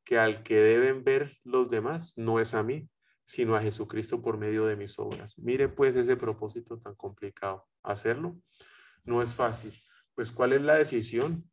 que 0.05 0.19
al 0.19 0.43
que 0.43 0.57
deben 0.57 1.03
ver 1.03 1.39
los 1.43 1.71
demás 1.71 2.13
no 2.17 2.39
es 2.41 2.55
a 2.55 2.63
mí, 2.63 2.89
sino 3.25 3.57
a 3.57 3.63
Jesucristo 3.63 4.23
por 4.23 4.39
medio 4.39 4.67
de 4.67 4.77
mis 4.77 4.99
obras. 4.99 5.39
Mire 5.39 5.69
pues 5.69 5.97
ese 5.97 6.17
propósito 6.17 6.79
tan 6.79 6.95
complicado. 6.95 7.67
Hacerlo 7.83 8.37
no 9.05 9.23
es 9.23 9.35
fácil. 9.35 9.73
Pues 10.15 10.31
¿cuál 10.31 10.53
es 10.53 10.63
la 10.63 10.75
decisión? 10.75 11.51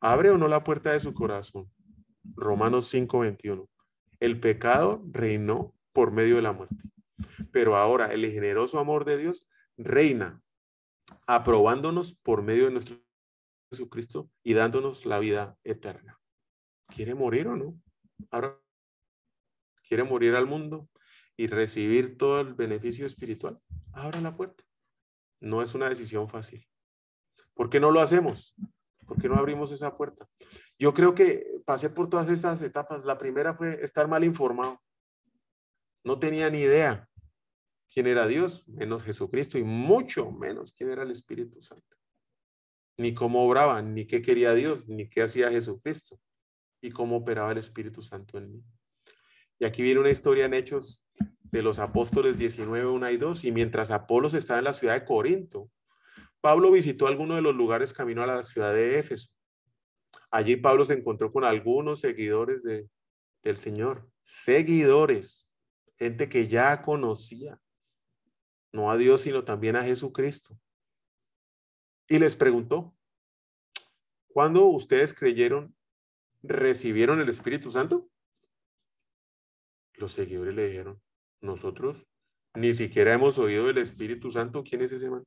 ¿Abre 0.00 0.30
o 0.30 0.38
no 0.38 0.48
la 0.48 0.64
puerta 0.64 0.92
de 0.92 1.00
su 1.00 1.12
corazón? 1.14 1.70
Romanos 2.34 2.92
5:21. 2.92 3.68
El 4.20 4.40
pecado 4.40 5.02
reinó 5.10 5.74
por 5.92 6.12
medio 6.12 6.36
de 6.36 6.42
la 6.42 6.52
muerte. 6.52 6.76
Pero 7.50 7.76
ahora 7.76 8.12
el 8.12 8.30
generoso 8.30 8.78
amor 8.78 9.04
de 9.04 9.16
Dios 9.16 9.48
reina, 9.76 10.42
aprobándonos 11.26 12.14
por 12.14 12.42
medio 12.42 12.66
de 12.66 12.72
nuestro 12.72 12.96
Jesucristo 13.70 14.30
y 14.42 14.54
dándonos 14.54 15.06
la 15.06 15.18
vida 15.18 15.58
eterna. 15.64 16.20
¿Quiere 16.88 17.14
morir 17.14 17.48
o 17.48 17.56
no? 17.56 17.80
Ahora, 18.30 18.58
¿quiere 19.88 20.04
morir 20.04 20.34
al 20.34 20.46
mundo 20.46 20.88
y 21.36 21.46
recibir 21.46 22.18
todo 22.18 22.40
el 22.40 22.54
beneficio 22.54 23.06
espiritual? 23.06 23.58
Abra 23.92 24.20
la 24.20 24.36
puerta. 24.36 24.64
No 25.40 25.62
es 25.62 25.74
una 25.74 25.88
decisión 25.88 26.28
fácil. 26.28 26.66
¿Por 27.54 27.70
qué 27.70 27.80
no 27.80 27.90
lo 27.90 28.00
hacemos? 28.00 28.54
¿Por 29.06 29.20
qué 29.20 29.28
no 29.28 29.36
abrimos 29.36 29.72
esa 29.72 29.96
puerta? 29.96 30.28
Yo 30.78 30.94
creo 30.94 31.14
que 31.14 31.46
pasé 31.64 31.90
por 31.90 32.08
todas 32.08 32.28
esas 32.28 32.62
etapas. 32.62 33.04
La 33.04 33.18
primera 33.18 33.54
fue 33.54 33.82
estar 33.82 34.06
mal 34.06 34.22
informado. 34.22 34.80
No 36.04 36.18
tenía 36.18 36.50
ni 36.50 36.60
idea 36.60 37.08
quién 37.92 38.06
era 38.06 38.26
Dios, 38.26 38.66
menos 38.68 39.04
Jesucristo, 39.04 39.58
y 39.58 39.64
mucho 39.64 40.30
menos 40.30 40.72
quién 40.72 40.90
era 40.90 41.02
el 41.02 41.10
Espíritu 41.10 41.60
Santo. 41.60 41.96
Ni 42.98 43.14
cómo 43.14 43.46
obraba, 43.46 43.82
ni 43.82 44.06
qué 44.06 44.22
quería 44.22 44.54
Dios, 44.54 44.88
ni 44.88 45.08
qué 45.08 45.22
hacía 45.22 45.50
Jesucristo, 45.50 46.18
y 46.80 46.90
cómo 46.90 47.16
operaba 47.16 47.52
el 47.52 47.58
Espíritu 47.58 48.02
Santo 48.02 48.38
en 48.38 48.52
mí. 48.52 48.64
Y 49.58 49.64
aquí 49.64 49.82
viene 49.82 50.00
una 50.00 50.10
historia 50.10 50.46
en 50.46 50.54
Hechos 50.54 51.04
de 51.42 51.62
los 51.62 51.78
apóstoles 51.78 52.38
19, 52.38 52.86
1 52.86 53.10
y 53.10 53.16
2, 53.16 53.44
y 53.44 53.52
mientras 53.52 53.90
Apolos 53.90 54.34
estaba 54.34 54.58
en 54.58 54.64
la 54.64 54.74
ciudad 54.74 54.94
de 54.94 55.04
Corinto, 55.04 55.70
Pablo 56.40 56.72
visitó 56.72 57.06
algunos 57.06 57.36
de 57.36 57.42
los 57.42 57.54
lugares 57.54 57.92
camino 57.92 58.22
a 58.22 58.26
la 58.26 58.42
ciudad 58.42 58.72
de 58.72 58.98
Éfeso. 58.98 59.28
Allí 60.30 60.56
Pablo 60.56 60.84
se 60.84 60.94
encontró 60.94 61.30
con 61.30 61.44
algunos 61.44 62.00
seguidores 62.00 62.62
de, 62.62 62.88
del 63.42 63.56
Señor, 63.56 64.08
seguidores, 64.22 65.46
gente 65.96 66.28
que 66.28 66.48
ya 66.48 66.82
conocía, 66.82 67.60
no 68.72 68.90
a 68.90 68.96
Dios, 68.96 69.22
sino 69.22 69.44
también 69.44 69.76
a 69.76 69.84
Jesucristo. 69.84 70.58
Y 72.08 72.18
les 72.18 72.36
preguntó, 72.36 72.94
¿cuándo 74.28 74.64
ustedes 74.66 75.14
creyeron, 75.14 75.76
recibieron 76.42 77.20
el 77.20 77.28
Espíritu 77.28 77.70
Santo? 77.70 78.08
Los 79.94 80.12
seguidores 80.12 80.54
le 80.54 80.66
dijeron, 80.66 81.02
nosotros 81.40 82.06
ni 82.54 82.74
siquiera 82.74 83.14
hemos 83.14 83.38
oído 83.38 83.66
del 83.66 83.78
Espíritu 83.78 84.30
Santo. 84.30 84.62
¿Quién 84.62 84.82
es 84.82 84.92
ese 84.92 85.08
man? 85.08 85.24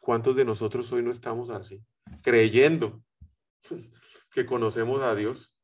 ¿Cuántos 0.00 0.34
de 0.36 0.44
nosotros 0.44 0.90
hoy 0.92 1.02
no 1.02 1.10
estamos 1.10 1.50
así? 1.50 1.84
Creyendo 2.22 3.02
que 4.32 4.46
conocemos 4.46 5.02
a 5.02 5.14
Dios, 5.14 5.54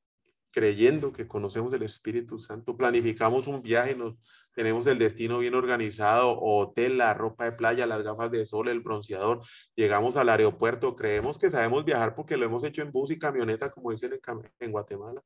creyendo 0.54 1.12
que 1.12 1.26
conocemos 1.26 1.72
el 1.72 1.82
Espíritu 1.82 2.38
Santo, 2.38 2.76
planificamos 2.76 3.48
un 3.48 3.60
viaje, 3.60 3.96
nos 3.96 4.20
tenemos 4.54 4.86
el 4.86 4.98
destino 4.98 5.40
bien 5.40 5.54
organizado, 5.54 6.38
hotel, 6.40 6.96
la 6.98 7.12
ropa 7.12 7.46
de 7.46 7.52
playa, 7.52 7.86
las 7.88 8.04
gafas 8.04 8.30
de 8.30 8.46
sol, 8.46 8.68
el 8.68 8.80
bronceador, 8.80 9.40
llegamos 9.74 10.16
al 10.16 10.28
aeropuerto, 10.28 10.94
creemos 10.94 11.38
que 11.38 11.50
sabemos 11.50 11.84
viajar 11.84 12.14
porque 12.14 12.36
lo 12.36 12.46
hemos 12.46 12.62
hecho 12.62 12.82
en 12.82 12.92
bus 12.92 13.10
y 13.10 13.18
camioneta, 13.18 13.70
como 13.70 13.90
dicen 13.90 14.12
en, 14.12 14.20
en 14.60 14.70
Guatemala. 14.70 15.20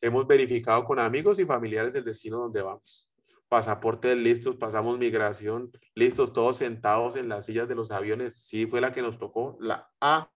Hemos 0.00 0.26
verificado 0.26 0.84
con 0.84 0.98
amigos 0.98 1.38
y 1.38 1.44
familiares 1.44 1.94
el 1.94 2.04
destino 2.04 2.38
donde 2.38 2.62
vamos 2.62 3.08
pasaportes 3.48 4.16
listos, 4.16 4.56
pasamos 4.56 4.98
migración, 4.98 5.72
listos, 5.94 6.32
todos 6.32 6.58
sentados 6.58 7.16
en 7.16 7.28
las 7.28 7.46
sillas 7.46 7.66
de 7.66 7.74
los 7.74 7.90
aviones. 7.90 8.36
Sí, 8.36 8.66
fue 8.66 8.80
la 8.80 8.92
que 8.92 9.02
nos 9.02 9.18
tocó, 9.18 9.56
la 9.60 9.90
A. 10.00 10.30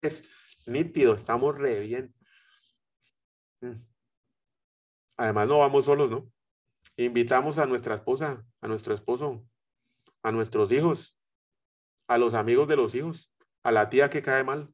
Es 0.00 0.24
nítido, 0.66 1.14
estamos 1.14 1.56
re 1.56 1.80
bien. 1.80 2.14
Además, 5.16 5.48
no 5.48 5.58
vamos 5.58 5.84
solos, 5.84 6.10
¿no? 6.10 6.30
Invitamos 6.96 7.58
a 7.58 7.66
nuestra 7.66 7.94
esposa, 7.94 8.46
a 8.60 8.68
nuestro 8.68 8.94
esposo, 8.94 9.44
a 10.22 10.32
nuestros 10.32 10.70
hijos, 10.72 11.18
a 12.06 12.18
los 12.18 12.34
amigos 12.34 12.68
de 12.68 12.76
los 12.76 12.94
hijos, 12.94 13.32
a 13.62 13.72
la 13.72 13.90
tía 13.90 14.10
que 14.10 14.22
cae 14.22 14.44
mal. 14.44 14.72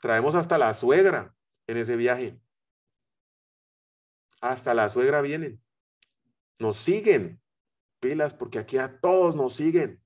Traemos 0.00 0.34
hasta 0.34 0.58
la 0.58 0.74
suegra 0.74 1.34
en 1.66 1.76
ese 1.76 1.96
viaje. 1.96 2.40
Hasta 4.40 4.74
la 4.74 4.88
suegra 4.90 5.20
vienen. 5.20 5.62
Nos 6.58 6.76
siguen. 6.76 7.40
Pilas, 8.00 8.34
porque 8.34 8.58
aquí 8.58 8.78
a 8.78 9.00
todos 9.00 9.36
nos 9.36 9.54
siguen. 9.54 10.02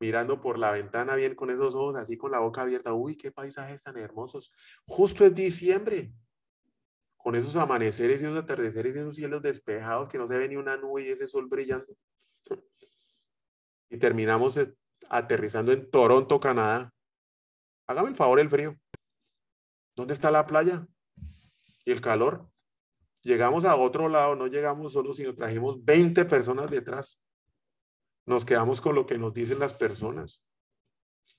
Mirando 0.00 0.40
por 0.40 0.58
la 0.58 0.72
ventana 0.72 1.14
bien 1.14 1.34
con 1.34 1.50
esos 1.50 1.74
ojos, 1.74 1.96
así 1.96 2.16
con 2.16 2.32
la 2.32 2.40
boca 2.40 2.62
abierta. 2.62 2.92
Uy, 2.92 3.16
qué 3.16 3.30
paisajes 3.30 3.82
tan 3.82 3.96
hermosos. 3.96 4.52
Justo 4.86 5.24
es 5.24 5.34
diciembre. 5.34 6.12
Con 7.18 7.34
esos 7.34 7.56
amaneceres 7.56 8.22
y 8.22 8.24
esos 8.24 8.38
atardeceres 8.38 8.96
y 8.96 8.98
esos 9.00 9.16
cielos 9.16 9.42
despejados 9.42 10.08
que 10.08 10.18
no 10.18 10.26
se 10.26 10.38
ve 10.38 10.48
ni 10.48 10.56
una 10.56 10.76
nube 10.76 11.02
y 11.02 11.08
ese 11.08 11.28
sol 11.28 11.46
brillando. 11.46 11.94
Y 13.90 13.98
terminamos 13.98 14.56
eh, 14.56 14.72
aterrizando 15.10 15.72
en 15.72 15.90
Toronto, 15.90 16.40
Canadá. 16.40 16.92
Hágame 17.86 18.08
el 18.08 18.16
favor 18.16 18.40
el 18.40 18.48
frío. 18.48 18.78
¿Dónde 19.94 20.14
está 20.14 20.30
la 20.30 20.46
playa? 20.46 20.86
¿Y 21.84 21.90
el 21.90 22.00
calor? 22.00 22.48
Llegamos 23.22 23.64
a 23.64 23.76
otro 23.76 24.08
lado, 24.08 24.36
no 24.36 24.46
llegamos 24.46 24.92
solo, 24.92 25.12
sino 25.12 25.34
trajimos 25.34 25.84
20 25.84 26.24
personas 26.24 26.70
detrás. 26.70 27.20
Nos 28.26 28.44
quedamos 28.44 28.80
con 28.80 28.94
lo 28.94 29.06
que 29.06 29.18
nos 29.18 29.34
dicen 29.34 29.58
las 29.58 29.74
personas. 29.74 30.44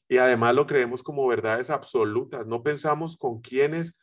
Y 0.08 0.18
además 0.18 0.56
lo 0.56 0.66
creemos 0.66 1.04
como 1.04 1.28
verdades 1.28 1.70
absolutas. 1.70 2.48
No 2.48 2.64
pensamos 2.64 3.16
con 3.16 3.42
quienes 3.42 3.96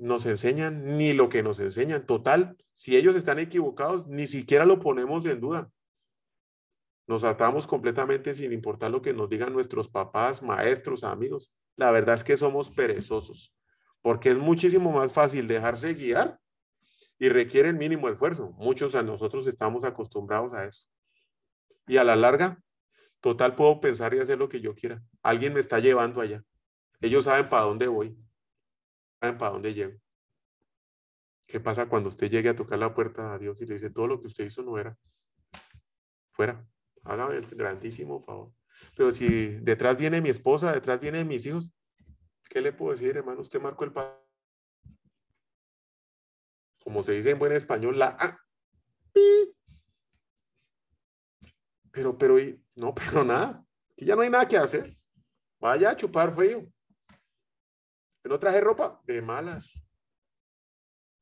nos 0.00 0.24
enseñan 0.24 0.96
ni 0.96 1.12
lo 1.12 1.28
que 1.28 1.42
nos 1.42 1.60
enseñan. 1.60 2.06
Total, 2.06 2.56
si 2.72 2.96
ellos 2.96 3.16
están 3.16 3.38
equivocados, 3.38 4.08
ni 4.08 4.26
siquiera 4.26 4.64
lo 4.64 4.80
ponemos 4.80 5.26
en 5.26 5.40
duda. 5.40 5.70
Nos 7.06 7.22
atamos 7.22 7.66
completamente 7.66 8.34
sin 8.34 8.52
importar 8.52 8.90
lo 8.90 9.02
que 9.02 9.12
nos 9.12 9.28
digan 9.28 9.52
nuestros 9.52 9.88
papás, 9.88 10.42
maestros, 10.42 11.04
amigos. 11.04 11.52
La 11.76 11.90
verdad 11.90 12.14
es 12.14 12.24
que 12.24 12.36
somos 12.36 12.70
perezosos, 12.70 13.54
porque 14.00 14.30
es 14.30 14.38
muchísimo 14.38 14.90
más 14.90 15.12
fácil 15.12 15.46
dejarse 15.46 15.92
guiar 15.92 16.40
y 17.18 17.28
requiere 17.28 17.68
el 17.68 17.76
mínimo 17.76 18.08
esfuerzo. 18.08 18.52
Muchos 18.52 18.92
de 18.92 19.02
nosotros 19.02 19.46
estamos 19.46 19.84
acostumbrados 19.84 20.54
a 20.54 20.64
eso. 20.64 20.88
Y 21.86 21.98
a 21.98 22.04
la 22.04 22.16
larga, 22.16 22.62
total, 23.20 23.54
puedo 23.54 23.80
pensar 23.80 24.14
y 24.14 24.20
hacer 24.20 24.38
lo 24.38 24.48
que 24.48 24.60
yo 24.60 24.74
quiera. 24.74 25.02
Alguien 25.22 25.52
me 25.52 25.60
está 25.60 25.78
llevando 25.78 26.22
allá. 26.22 26.42
Ellos 27.02 27.24
saben 27.24 27.50
para 27.50 27.64
dónde 27.64 27.88
voy 27.88 28.16
saben 29.20 29.38
para 29.38 29.52
dónde 29.52 29.74
llego. 29.74 30.00
¿Qué 31.46 31.60
pasa 31.60 31.88
cuando 31.88 32.08
usted 32.08 32.30
llegue 32.30 32.48
a 32.48 32.56
tocar 32.56 32.78
la 32.78 32.94
puerta 32.94 33.34
a 33.34 33.38
Dios 33.38 33.60
y 33.60 33.66
le 33.66 33.74
dice, 33.74 33.90
todo 33.90 34.06
lo 34.06 34.20
que 34.20 34.28
usted 34.28 34.44
hizo 34.44 34.62
no 34.62 34.78
era? 34.78 34.96
Fuera. 36.30 36.64
Hágame 37.04 37.36
el 37.36 37.46
grandísimo 37.46 38.20
favor. 38.20 38.52
Pero 38.96 39.12
si 39.12 39.56
detrás 39.56 39.96
viene 39.96 40.20
mi 40.20 40.30
esposa, 40.30 40.72
detrás 40.72 41.00
vienen 41.00 41.26
mis 41.26 41.44
hijos, 41.44 41.70
¿qué 42.48 42.60
le 42.60 42.72
puedo 42.72 42.92
decir, 42.92 43.16
hermano? 43.16 43.40
Usted 43.40 43.60
marcó 43.60 43.84
el 43.84 43.92
paso. 43.92 44.16
Como 46.82 47.02
se 47.02 47.12
dice 47.12 47.30
en 47.30 47.38
buen 47.38 47.52
español, 47.52 47.98
la 47.98 48.16
A. 48.18 48.38
Pero, 51.90 52.16
pero, 52.16 52.36
no, 52.76 52.94
pero 52.94 53.24
nada. 53.24 53.66
Aquí 53.92 54.04
ya 54.04 54.16
no 54.16 54.22
hay 54.22 54.30
nada 54.30 54.46
que 54.46 54.56
hacer. 54.56 54.96
Vaya 55.58 55.90
a 55.90 55.96
chupar 55.96 56.34
frío. 56.34 56.66
¿No 58.24 58.38
traje 58.38 58.60
ropa? 58.60 59.00
De 59.06 59.22
malas. 59.22 59.82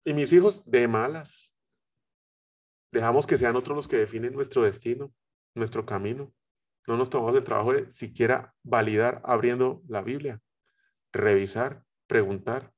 Y 0.04 0.14
mis 0.14 0.32
hijos, 0.32 0.62
de 0.64 0.88
malas. 0.88 1.54
Dejamos 2.90 3.26
que 3.26 3.38
sean 3.38 3.56
otros 3.56 3.76
los 3.76 3.88
que 3.88 3.98
definen 3.98 4.32
nuestro 4.32 4.62
destino, 4.62 5.12
nuestro 5.54 5.84
camino. 5.84 6.32
No 6.86 6.96
nos 6.96 7.10
tomamos 7.10 7.36
el 7.36 7.44
trabajo 7.44 7.74
de 7.74 7.90
siquiera 7.90 8.54
validar 8.62 9.20
abriendo 9.24 9.82
la 9.86 10.00
Biblia, 10.00 10.40
revisar, 11.12 11.84
preguntar. 12.06 12.72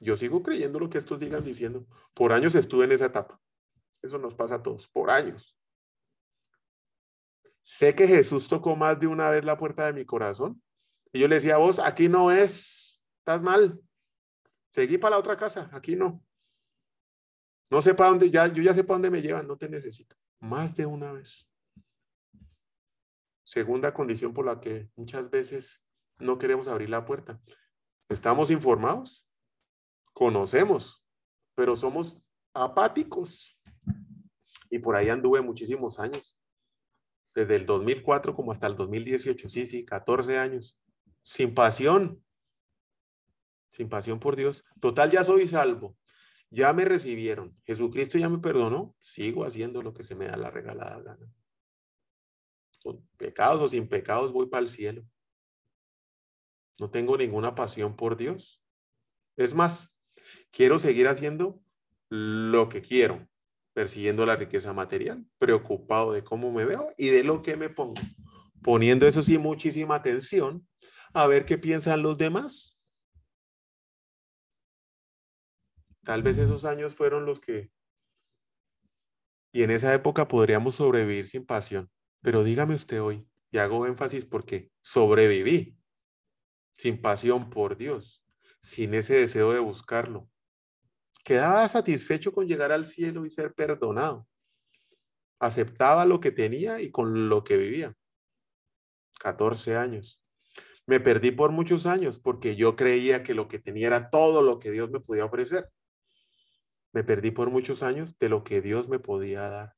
Yo 0.00 0.16
sigo 0.16 0.42
creyendo 0.42 0.80
lo 0.80 0.90
que 0.90 0.98
estos 0.98 1.20
digan 1.20 1.44
diciendo. 1.44 1.86
Por 2.14 2.32
años 2.32 2.54
estuve 2.56 2.84
en 2.84 2.92
esa 2.92 3.06
etapa. 3.06 3.40
Eso 4.02 4.18
nos 4.18 4.34
pasa 4.34 4.56
a 4.56 4.62
todos, 4.62 4.88
por 4.88 5.10
años. 5.10 5.56
Sé 7.62 7.94
que 7.94 8.06
Jesús 8.06 8.48
tocó 8.48 8.76
más 8.76 9.00
de 9.00 9.06
una 9.06 9.30
vez 9.30 9.44
la 9.44 9.56
puerta 9.56 9.86
de 9.86 9.94
mi 9.94 10.04
corazón. 10.04 10.60
Y 11.12 11.20
yo 11.20 11.28
le 11.28 11.36
decía 11.36 11.56
vos, 11.56 11.78
aquí 11.78 12.08
no 12.08 12.30
es 12.30 12.83
estás 13.24 13.40
mal. 13.40 13.80
Seguí 14.68 14.98
para 14.98 15.16
la 15.16 15.20
otra 15.20 15.34
casa, 15.34 15.70
aquí 15.72 15.96
no. 15.96 16.22
No 17.70 17.80
sé 17.80 17.94
para 17.94 18.10
dónde, 18.10 18.30
ya, 18.30 18.46
yo 18.48 18.62
ya 18.62 18.74
sé 18.74 18.84
para 18.84 18.96
dónde 18.96 19.10
me 19.10 19.22
llevan, 19.22 19.46
no 19.46 19.56
te 19.56 19.66
necesito. 19.66 20.14
Más 20.40 20.76
de 20.76 20.84
una 20.84 21.10
vez. 21.10 21.48
Segunda 23.44 23.94
condición 23.94 24.34
por 24.34 24.44
la 24.44 24.60
que 24.60 24.90
muchas 24.94 25.30
veces 25.30 25.86
no 26.18 26.36
queremos 26.36 26.68
abrir 26.68 26.90
la 26.90 27.06
puerta. 27.06 27.40
Estamos 28.10 28.50
informados, 28.50 29.26
conocemos, 30.12 31.06
pero 31.54 31.76
somos 31.76 32.20
apáticos. 32.52 33.58
Y 34.68 34.80
por 34.80 34.96
ahí 34.96 35.08
anduve 35.08 35.40
muchísimos 35.40 35.98
años. 35.98 36.38
Desde 37.34 37.56
el 37.56 37.64
2004 37.64 38.34
como 38.34 38.52
hasta 38.52 38.66
el 38.66 38.76
2018, 38.76 39.48
sí, 39.48 39.66
sí, 39.66 39.84
14 39.86 40.36
años. 40.36 40.78
Sin 41.22 41.54
pasión, 41.54 42.22
sin 43.74 43.88
pasión 43.88 44.20
por 44.20 44.36
Dios. 44.36 44.64
Total, 44.80 45.10
ya 45.10 45.24
soy 45.24 45.48
salvo. 45.48 45.96
Ya 46.48 46.72
me 46.72 46.84
recibieron. 46.84 47.60
Jesucristo 47.64 48.18
ya 48.18 48.28
me 48.28 48.38
perdonó. 48.38 48.94
Sigo 49.00 49.44
haciendo 49.44 49.82
lo 49.82 49.92
que 49.92 50.04
se 50.04 50.14
me 50.14 50.26
da 50.26 50.36
la 50.36 50.48
regalada 50.48 51.00
gana. 51.02 51.26
Con 52.80 53.04
pecados 53.16 53.60
o 53.60 53.68
sin 53.68 53.88
pecados 53.88 54.32
voy 54.32 54.46
para 54.46 54.60
el 54.60 54.68
cielo. 54.68 55.04
No 56.78 56.88
tengo 56.88 57.16
ninguna 57.16 57.56
pasión 57.56 57.96
por 57.96 58.16
Dios. 58.16 58.62
Es 59.36 59.54
más, 59.54 59.92
quiero 60.52 60.78
seguir 60.78 61.08
haciendo 61.08 61.60
lo 62.10 62.68
que 62.68 62.80
quiero, 62.80 63.26
persiguiendo 63.72 64.24
la 64.24 64.36
riqueza 64.36 64.72
material, 64.72 65.26
preocupado 65.38 66.12
de 66.12 66.22
cómo 66.22 66.52
me 66.52 66.64
veo 66.64 66.94
y 66.96 67.08
de 67.08 67.24
lo 67.24 67.42
que 67.42 67.56
me 67.56 67.70
pongo, 67.70 68.00
poniendo 68.62 69.08
eso 69.08 69.24
sí 69.24 69.36
muchísima 69.36 69.96
atención 69.96 70.68
a 71.12 71.26
ver 71.26 71.44
qué 71.44 71.58
piensan 71.58 72.02
los 72.02 72.16
demás 72.16 72.73
Tal 76.04 76.22
vez 76.22 76.38
esos 76.38 76.64
años 76.64 76.94
fueron 76.94 77.24
los 77.24 77.40
que... 77.40 77.70
Y 79.52 79.62
en 79.62 79.70
esa 79.70 79.94
época 79.94 80.28
podríamos 80.28 80.76
sobrevivir 80.76 81.26
sin 81.26 81.46
pasión. 81.46 81.90
Pero 82.20 82.42
dígame 82.44 82.74
usted 82.74 83.02
hoy, 83.02 83.28
y 83.50 83.58
hago 83.58 83.86
énfasis 83.86 84.24
porque 84.24 84.70
sobreviví 84.80 85.78
sin 86.72 87.00
pasión 87.00 87.50
por 87.50 87.76
Dios, 87.76 88.26
sin 88.60 88.94
ese 88.94 89.14
deseo 89.14 89.52
de 89.52 89.60
buscarlo. 89.60 90.28
Quedaba 91.24 91.68
satisfecho 91.68 92.32
con 92.32 92.46
llegar 92.46 92.72
al 92.72 92.84
cielo 92.84 93.24
y 93.24 93.30
ser 93.30 93.54
perdonado. 93.54 94.26
Aceptaba 95.38 96.04
lo 96.04 96.20
que 96.20 96.32
tenía 96.32 96.80
y 96.80 96.90
con 96.90 97.28
lo 97.28 97.44
que 97.44 97.56
vivía. 97.56 97.96
14 99.20 99.76
años. 99.76 100.22
Me 100.86 101.00
perdí 101.00 101.30
por 101.30 101.50
muchos 101.50 101.86
años 101.86 102.18
porque 102.18 102.56
yo 102.56 102.76
creía 102.76 103.22
que 103.22 103.34
lo 103.34 103.48
que 103.48 103.58
tenía 103.58 103.86
era 103.86 104.10
todo 104.10 104.42
lo 104.42 104.58
que 104.58 104.70
Dios 104.70 104.90
me 104.90 105.00
podía 105.00 105.24
ofrecer. 105.24 105.70
Me 106.94 107.02
perdí 107.02 107.32
por 107.32 107.50
muchos 107.50 107.82
años 107.82 108.16
de 108.20 108.28
lo 108.28 108.44
que 108.44 108.62
Dios 108.62 108.88
me 108.88 109.00
podía 109.00 109.48
dar. 109.48 109.74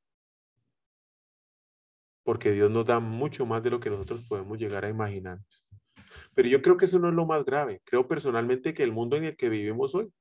Porque 2.22 2.52
Dios 2.52 2.70
nos 2.70 2.84
da 2.84 3.00
mucho 3.00 3.46
más 3.46 3.62
de 3.62 3.70
lo 3.70 3.80
que 3.80 3.88
nosotros 3.88 4.22
podemos 4.28 4.58
llegar 4.58 4.84
a 4.84 4.90
imaginar. 4.90 5.40
Pero 6.34 6.46
yo 6.46 6.60
creo 6.60 6.76
que 6.76 6.84
eso 6.84 6.98
no 6.98 7.08
es 7.08 7.14
lo 7.14 7.24
más 7.24 7.42
grave. 7.46 7.80
Creo 7.84 8.06
personalmente 8.06 8.74
que 8.74 8.82
el 8.82 8.92
mundo 8.92 9.16
en 9.16 9.24
el 9.24 9.36
que 9.36 9.48
vivimos 9.48 9.94
hoy, 9.94 10.12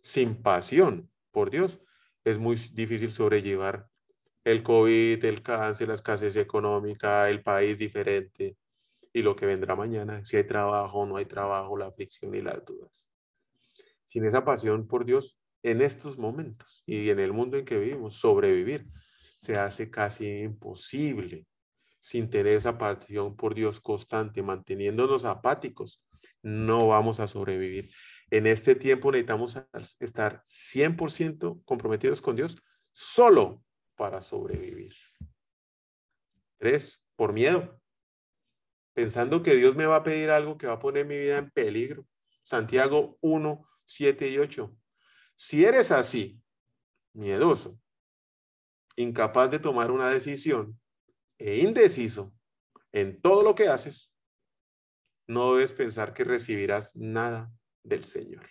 sin 0.00 0.42
pasión 0.42 1.08
por 1.30 1.50
Dios, 1.50 1.80
es 2.24 2.40
muy 2.40 2.56
difícil 2.56 3.12
sobrellevar 3.12 3.88
el 4.42 4.64
COVID, 4.64 5.24
el 5.24 5.40
cáncer, 5.40 5.86
la 5.86 5.94
escasez 5.94 6.34
económica, 6.34 7.30
el 7.30 7.44
país 7.44 7.78
diferente 7.78 8.56
y 9.12 9.22
lo 9.22 9.36
que 9.36 9.46
vendrá 9.46 9.76
mañana, 9.76 10.24
si 10.24 10.36
hay 10.36 10.44
trabajo 10.44 10.98
o 10.98 11.06
no 11.06 11.16
hay 11.16 11.26
trabajo, 11.26 11.76
la 11.76 11.86
aflicción 11.86 12.34
y 12.34 12.40
las 12.40 12.64
dudas. 12.64 13.06
Sin 14.04 14.24
esa 14.24 14.44
pasión 14.44 14.88
por 14.88 15.04
Dios, 15.04 15.38
en 15.64 15.80
estos 15.80 16.18
momentos 16.18 16.82
y 16.86 17.08
en 17.08 17.18
el 17.18 17.32
mundo 17.32 17.56
en 17.56 17.64
que 17.64 17.78
vivimos, 17.78 18.16
sobrevivir 18.16 18.86
se 19.38 19.56
hace 19.56 19.90
casi 19.90 20.26
imposible 20.42 21.46
sin 22.00 22.28
tener 22.28 22.54
esa 22.54 22.76
pasión 22.76 23.34
por 23.34 23.54
Dios 23.54 23.80
constante, 23.80 24.42
manteniéndonos 24.42 25.24
apáticos, 25.24 26.04
no 26.42 26.88
vamos 26.88 27.18
a 27.18 27.26
sobrevivir. 27.26 27.88
En 28.30 28.46
este 28.46 28.74
tiempo 28.74 29.10
necesitamos 29.10 29.58
estar 30.00 30.42
100% 30.44 31.64
comprometidos 31.64 32.20
con 32.20 32.36
Dios 32.36 32.62
solo 32.92 33.64
para 33.96 34.20
sobrevivir. 34.20 34.94
Tres, 36.58 37.02
por 37.16 37.32
miedo, 37.32 37.80
pensando 38.92 39.42
que 39.42 39.54
Dios 39.54 39.74
me 39.76 39.86
va 39.86 39.96
a 39.96 40.02
pedir 40.02 40.30
algo 40.30 40.58
que 40.58 40.66
va 40.66 40.74
a 40.74 40.78
poner 40.78 41.06
mi 41.06 41.16
vida 41.16 41.38
en 41.38 41.50
peligro. 41.50 42.06
Santiago 42.42 43.16
1, 43.22 43.66
7 43.86 44.28
y 44.28 44.38
8. 44.38 44.76
Si 45.34 45.64
eres 45.64 45.90
así, 45.90 46.40
miedoso, 47.12 47.78
incapaz 48.96 49.50
de 49.50 49.58
tomar 49.58 49.90
una 49.90 50.08
decisión 50.08 50.80
e 51.38 51.58
indeciso 51.58 52.32
en 52.92 53.20
todo 53.20 53.42
lo 53.42 53.54
que 53.54 53.68
haces, 53.68 54.12
no 55.26 55.54
debes 55.54 55.72
pensar 55.72 56.12
que 56.12 56.24
recibirás 56.24 56.94
nada 56.96 57.50
del 57.82 58.04
Señor. 58.04 58.46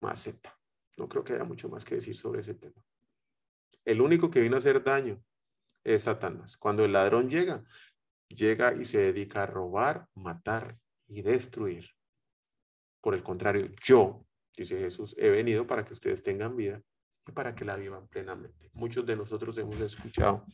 Maceta. 0.00 0.58
No 0.96 1.08
creo 1.08 1.24
que 1.24 1.34
haya 1.34 1.44
mucho 1.44 1.68
más 1.68 1.84
que 1.84 1.96
decir 1.96 2.16
sobre 2.16 2.40
ese 2.40 2.54
tema. 2.54 2.82
El 3.84 4.00
único 4.00 4.30
que 4.30 4.40
vino 4.40 4.56
a 4.56 4.58
hacer 4.58 4.82
daño 4.82 5.22
es 5.84 6.02
Satanás. 6.02 6.56
Cuando 6.56 6.84
el 6.84 6.92
ladrón 6.92 7.28
llega, 7.28 7.64
llega 8.28 8.74
y 8.74 8.84
se 8.84 8.98
dedica 8.98 9.42
a 9.42 9.46
robar, 9.46 10.08
matar 10.14 10.78
y 11.06 11.22
destruir. 11.22 11.90
Por 13.00 13.14
el 13.14 13.22
contrario, 13.22 13.68
yo 13.84 14.26
Dice 14.56 14.78
Jesús, 14.78 15.14
he 15.18 15.28
venido 15.28 15.66
para 15.66 15.84
que 15.84 15.92
ustedes 15.92 16.22
tengan 16.22 16.56
vida 16.56 16.82
y 17.26 17.32
para 17.32 17.54
que 17.54 17.64
la 17.64 17.76
vivan 17.76 18.08
plenamente. 18.08 18.70
Muchos 18.72 19.04
de 19.04 19.14
nosotros 19.14 19.58
hemos 19.58 19.78
escuchado 19.80 20.46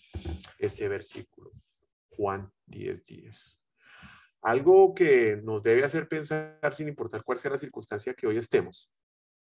este 0.58 0.88
versículo, 0.88 1.52
Juan 2.08 2.50
10, 2.66 3.04
10. 3.04 3.58
Algo 4.42 4.92
que 4.92 5.40
nos 5.42 5.62
debe 5.62 5.84
hacer 5.84 6.08
pensar 6.08 6.74
sin 6.74 6.88
importar 6.88 7.22
cuál 7.22 7.38
sea 7.38 7.52
la 7.52 7.58
circunstancia 7.58 8.14
que 8.14 8.26
hoy 8.26 8.38
estemos. 8.38 8.90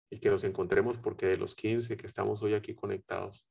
y 0.08 0.20
que 0.20 0.30
nos 0.30 0.44
encontremos 0.44 1.00
porque 1.00 1.26
de 1.26 1.36
los 1.36 1.56
15 1.56 1.98
que 1.98 2.06
estamos 2.06 2.42
hoy 2.44 2.54
aquí 2.54 2.76
conectados, 2.76 3.44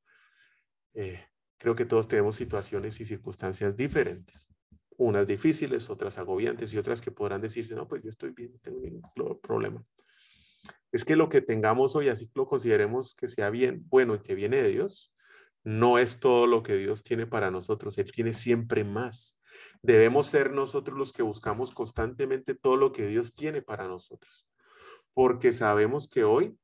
eh, 0.94 1.26
creo 1.58 1.74
que 1.74 1.84
todos 1.84 2.06
tenemos 2.06 2.36
situaciones 2.36 3.00
y 3.00 3.04
circunstancias 3.04 3.76
diferentes. 3.76 4.48
Unas 4.96 5.26
difíciles, 5.26 5.90
otras 5.90 6.16
agobiantes 6.16 6.72
y 6.72 6.78
otras 6.78 7.00
que 7.00 7.10
podrán 7.10 7.40
decirse, 7.40 7.74
no, 7.74 7.88
pues 7.88 8.04
yo 8.04 8.08
estoy 8.08 8.30
bien, 8.30 8.52
no 8.52 8.58
tengo 8.60 8.80
ningún 8.80 9.02
problema. 9.42 9.84
Es 10.94 11.04
que 11.04 11.16
lo 11.16 11.28
que 11.28 11.40
tengamos 11.40 11.96
hoy, 11.96 12.08
así 12.08 12.30
lo 12.36 12.46
consideremos 12.46 13.16
que 13.16 13.26
sea 13.26 13.50
bien, 13.50 13.84
bueno 13.88 14.22
que 14.22 14.36
viene 14.36 14.62
de 14.62 14.68
Dios, 14.68 15.12
no 15.64 15.98
es 15.98 16.20
todo 16.20 16.46
lo 16.46 16.62
que 16.62 16.76
Dios 16.76 17.02
tiene 17.02 17.26
para 17.26 17.50
nosotros. 17.50 17.98
Él 17.98 18.12
tiene 18.12 18.32
siempre 18.32 18.84
más. 18.84 19.36
Debemos 19.82 20.28
ser 20.28 20.52
nosotros 20.52 20.96
los 20.96 21.12
que 21.12 21.24
buscamos 21.24 21.72
constantemente 21.72 22.54
todo 22.54 22.76
lo 22.76 22.92
que 22.92 23.08
Dios 23.08 23.34
tiene 23.34 23.60
para 23.60 23.88
nosotros. 23.88 24.46
Porque 25.14 25.52
sabemos 25.52 26.08
que 26.08 26.22
hoy, 26.22 26.56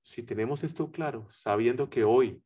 si 0.00 0.22
tenemos 0.22 0.64
esto 0.64 0.90
claro, 0.90 1.26
sabiendo 1.28 1.90
que 1.90 2.04
hoy 2.04 2.42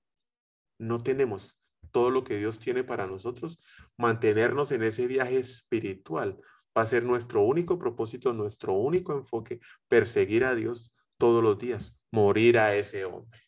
no 0.76 1.00
tenemos 1.00 1.56
todo 1.92 2.10
lo 2.10 2.24
que 2.24 2.36
Dios 2.36 2.58
tiene 2.58 2.82
para 2.82 3.06
nosotros, 3.06 3.60
mantenernos 3.96 4.72
en 4.72 4.82
ese 4.82 5.06
viaje 5.06 5.38
espiritual 5.38 6.40
va 6.76 6.82
a 6.82 6.86
ser 6.86 7.04
nuestro 7.04 7.42
único 7.42 7.78
propósito, 7.78 8.32
nuestro 8.32 8.74
único 8.74 9.12
enfoque, 9.12 9.60
perseguir 9.86 10.44
a 10.44 10.56
Dios 10.56 10.92
todos 11.18 11.42
los 11.42 11.58
días, 11.58 11.98
morir 12.10 12.58
a 12.58 12.76
ese 12.76 13.04
hombre 13.04 13.40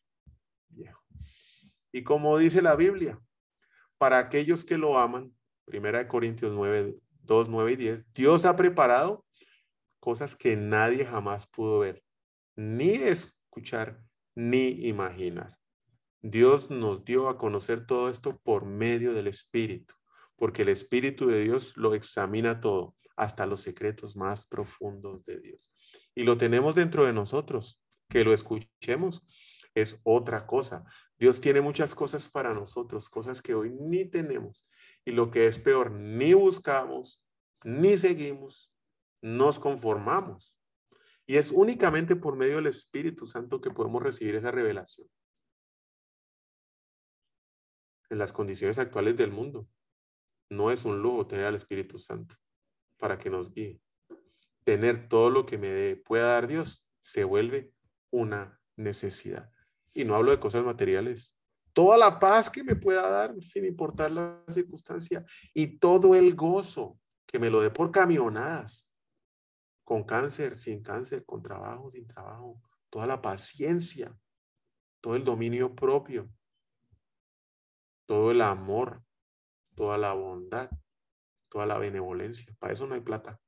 viejo. 0.69 1.03
Y 1.93 2.03
como 2.03 2.39
dice 2.39 2.63
la 2.63 2.77
Biblia, 2.77 3.21
para 3.99 4.19
aquellos 4.19 4.65
que 4.65 4.79
lo 4.79 4.99
aman, 4.99 5.35
Primera 5.65 6.09
Corintios 6.09 6.53
9, 6.53 6.95
2, 7.23 7.49
9 7.49 7.73
y 7.73 7.77
10, 7.77 8.13
Dios 8.15 8.45
ha 8.45 8.57
preparado 8.57 9.25
cosas 10.01 10.35
que 10.37 10.57
nadie 10.57 11.05
jamás 11.05 11.47
pudo 11.47 11.81
ver, 11.81 12.03
ni 12.57 12.95
escuchar, 12.95 14.03
ni 14.35 14.69
imaginar. 14.87 15.59
Dios 16.23 16.71
nos 16.71 17.05
dio 17.05 17.29
a 17.29 17.39
conocer 17.39 17.87
todo 17.87 18.09
esto 18.09 18.39
por 18.43 18.65
medio 18.65 19.13
del 19.13 19.27
Espíritu, 19.27 19.95
porque 20.37 20.63
el 20.63 20.69
Espíritu 20.69 21.27
de 21.27 21.43
Dios 21.43 21.77
lo 21.77 21.95
examina 21.95 22.61
todo, 22.61 22.97
hasta 23.19 23.47
los 23.47 23.61
secretos 23.61 24.15
más 24.17 24.47
profundos 24.47 25.27
de 25.27 25.41
Dios. 25.41 25.73
Y 26.15 26.23
lo 26.23 26.39
tenemos 26.39 26.77
dentro 26.77 27.05
de 27.05 27.13
nosotros, 27.13 27.83
que 28.09 28.23
lo 28.25 28.33
escuchemos 28.33 29.27
es 29.75 30.01
otra 30.05 30.47
cosa. 30.47 30.85
Dios 31.19 31.41
tiene 31.41 31.61
muchas 31.61 31.95
cosas 31.95 32.29
para 32.29 32.55
nosotros, 32.55 33.11
cosas 33.11 33.43
que 33.43 33.55
hoy 33.55 33.71
ni 33.71 34.05
tenemos. 34.05 34.67
Y 35.05 35.11
lo 35.11 35.31
que 35.31 35.49
es 35.49 35.59
peor, 35.59 35.91
ni 35.91 36.33
buscamos, 36.33 37.23
ni 37.65 37.97
seguimos, 37.97 38.73
nos 39.21 39.59
conformamos. 39.59 40.57
Y 41.27 41.37
es 41.37 41.51
únicamente 41.51 42.15
por 42.15 42.37
medio 42.37 42.57
del 42.57 42.69
Espíritu 42.69 43.27
Santo 43.27 43.61
que 43.61 43.71
podemos 43.71 44.03
recibir 44.03 44.37
esa 44.37 44.53
revelación. 44.53 45.09
En 48.11 48.19
las 48.19 48.33
condiciones 48.33 48.79
actuales 48.79 49.17
del 49.17 49.33
mundo, 49.33 49.69
no 50.51 50.71
es 50.71 50.85
un 50.85 51.03
lujo 51.03 51.27
tener 51.27 51.47
al 51.47 51.57
Espíritu 51.57 51.99
Santo 51.99 52.37
para 52.99 53.19
que 53.19 53.31
nos 53.31 53.53
guíe. 53.53 53.81
Tener 54.65 55.09
todo 55.09 55.31
lo 55.31 55.47
que 55.47 55.57
me 55.57 55.97
pueda 55.97 56.33
dar 56.33 56.47
Dios 56.47 56.89
se 57.01 57.25
vuelve 57.25 57.73
una 58.11 58.61
necesidad. 58.77 59.51
Y 59.95 60.05
no 60.05 60.15
hablo 60.15 60.31
de 60.31 60.41
cosas 60.41 60.65
materiales. 60.65 61.37
Toda 61.73 61.97
la 61.97 62.19
paz 62.19 62.51
que 62.51 62.63
me 62.63 62.77
pueda 62.77 63.09
dar 63.09 63.35
sin 63.43 63.65
importar 63.65 64.11
la 64.11 64.43
circunstancia 64.49 65.25
y 65.55 65.79
todo 65.79 66.15
el 66.15 66.35
gozo 66.35 66.99
que 67.27 67.39
me 67.39 67.51
lo 67.51 67.61
dé 67.61 67.71
por 67.71 67.91
camionadas, 67.91 68.91
con 69.85 70.03
cáncer, 70.05 70.57
sin 70.57 70.83
cáncer, 70.83 71.25
con 71.25 71.43
trabajo, 71.43 71.91
sin 71.91 72.07
trabajo, 72.07 72.61
toda 72.91 73.07
la 73.07 73.21
paciencia, 73.23 74.17
todo 75.01 75.15
el 75.15 75.25
dominio 75.25 75.75
propio, 75.75 76.29
todo 78.07 78.31
el 78.31 78.41
amor, 78.41 79.03
toda 79.75 79.99
la 79.99 80.15
bondad, 80.15 80.71
toda 81.49 81.67
la 81.67 81.79
benevolencia. 81.79 82.55
Para 82.59 82.73
eso 82.73 82.87
no 82.87 82.95
hay 82.95 83.01
plata. 83.01 83.41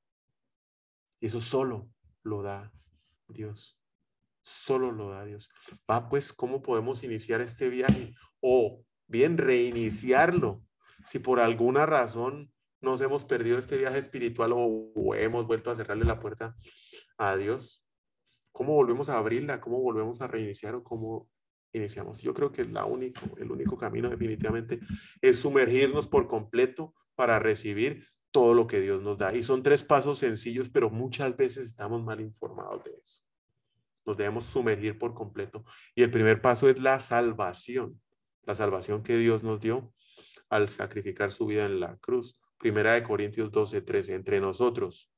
Y 1.20 1.26
eso 1.26 1.40
solo 1.40 1.88
lo 2.22 2.42
da 2.42 2.72
Dios. 3.28 3.78
Solo 4.42 4.90
lo 4.90 5.10
da 5.10 5.24
Dios. 5.24 5.50
Va, 5.90 6.08
pues, 6.08 6.32
¿cómo 6.32 6.62
podemos 6.62 7.02
iniciar 7.04 7.40
este 7.40 7.68
viaje? 7.68 8.14
O 8.40 8.84
bien 9.06 9.36
reiniciarlo. 9.38 10.62
Si 11.04 11.18
por 11.18 11.40
alguna 11.40 11.86
razón 11.86 12.50
nos 12.80 13.00
hemos 13.02 13.24
perdido 13.24 13.58
este 13.58 13.76
viaje 13.76 13.98
espiritual 13.98 14.52
o, 14.54 15.14
hemos 15.14 15.46
vuelto 15.46 15.70
a 15.70 15.74
cerrarle 15.74 16.04
la 16.04 16.18
puerta 16.18 16.56
a 17.18 17.36
Dios, 17.36 17.84
¿cómo 18.52 18.74
volvemos 18.74 19.10
a 19.10 19.18
abrirla? 19.18 19.60
¿Cómo 19.60 19.80
volvemos 19.80 20.22
a 20.22 20.26
reiniciar 20.26 20.74
o 20.74 20.82
cómo 20.82 21.28
iniciamos? 21.72 22.22
Yo 22.22 22.32
creo 22.32 22.50
que 22.52 22.64
la 22.64 22.86
único, 22.86 23.20
el 23.38 23.50
único 23.50 23.76
camino 23.76 24.08
definitivamente 24.08 24.80
es 25.20 25.40
sumergirnos 25.40 26.06
por 26.06 26.26
completo 26.26 26.94
para 27.20 27.38
recibir 27.38 28.06
todo 28.30 28.54
lo 28.54 28.66
que 28.66 28.80
Dios 28.80 29.02
nos 29.02 29.18
da. 29.18 29.35
Y 29.35 29.42
son 29.42 29.62
tres 29.62 29.85
pasos 29.85 30.18
sencillos, 30.18 30.70
pero 30.70 30.88
muchas 30.88 31.37
veces 31.37 31.66
estamos 31.66 32.02
mal 32.02 32.18
informados 32.18 32.83
de 32.85 32.92
eso. 32.92 33.22
Nos 34.06 34.16
debemos 34.16 34.44
sumergir 34.44 34.98
por 34.98 35.12
completo. 35.12 35.62
Y 35.94 36.02
el 36.02 36.11
primer 36.11 36.40
paso 36.40 36.70
es 36.70 36.80
la 36.80 36.98
salvación, 36.98 38.00
la 38.44 38.54
salvación 38.54 39.02
que 39.02 39.18
Dios 39.18 39.42
nos 39.42 39.61
dio 39.61 39.92
al 40.48 40.70
sacrificar 40.70 41.30
su 41.30 41.44
vida 41.44 41.66
en 41.66 41.78
la 41.78 41.98
cruz. 41.98 42.40
Primera 42.56 42.94
de 42.94 43.02
Corintios 43.02 43.52
12, 43.52 43.83
13, 43.83 44.14
entre 44.14 44.40
nosotros, 44.40 45.12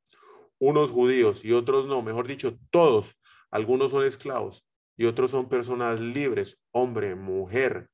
unos 0.58 0.90
judíos 0.90 1.44
y 1.44 1.52
otros 1.52 1.86
no, 1.86 2.02
mejor 2.02 2.26
dicho, 2.26 2.58
todos, 2.72 3.16
algunos 3.52 3.92
son 3.92 4.02
esclavos 4.02 4.66
y 4.96 5.04
otros 5.04 5.30
son 5.30 5.48
personas 5.48 6.00
libres, 6.00 6.58
hombre, 6.72 7.14
mujer, 7.14 7.90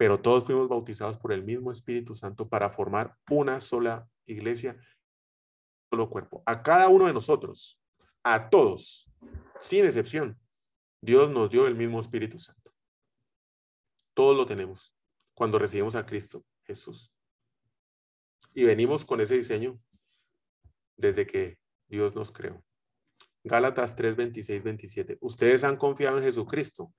pero 0.00 0.16
todos 0.16 0.44
fuimos 0.44 0.66
bautizados 0.66 1.18
por 1.18 1.30
el 1.30 1.44
mismo 1.44 1.70
Espíritu 1.70 2.14
Santo 2.14 2.48
para 2.48 2.70
formar 2.70 3.18
una 3.28 3.60
sola 3.60 4.08
iglesia, 4.24 4.72
un 4.72 5.90
solo 5.90 6.08
cuerpo. 6.08 6.42
A 6.46 6.62
cada 6.62 6.88
uno 6.88 7.06
de 7.06 7.12
nosotros, 7.12 7.78
a 8.22 8.48
todos, 8.48 9.12
sin 9.60 9.84
excepción, 9.84 10.40
Dios 11.02 11.30
nos 11.30 11.50
dio 11.50 11.66
el 11.66 11.74
mismo 11.74 12.00
Espíritu 12.00 12.38
Santo. 12.38 12.72
Todos 14.14 14.34
lo 14.34 14.46
tenemos 14.46 14.96
cuando 15.34 15.58
recibimos 15.58 15.94
a 15.94 16.06
Cristo 16.06 16.46
Jesús. 16.64 17.12
Y 18.54 18.64
venimos 18.64 19.04
con 19.04 19.20
ese 19.20 19.36
diseño 19.36 19.78
desde 20.96 21.26
que 21.26 21.58
Dios 21.88 22.14
nos 22.14 22.32
creó. 22.32 22.64
Gálatas 23.44 23.94
3, 23.96 24.16
26, 24.16 24.62
27. 24.62 25.18
Ustedes 25.20 25.62
han 25.62 25.76
confiado 25.76 26.16
en 26.16 26.24
Jesucristo 26.24 26.90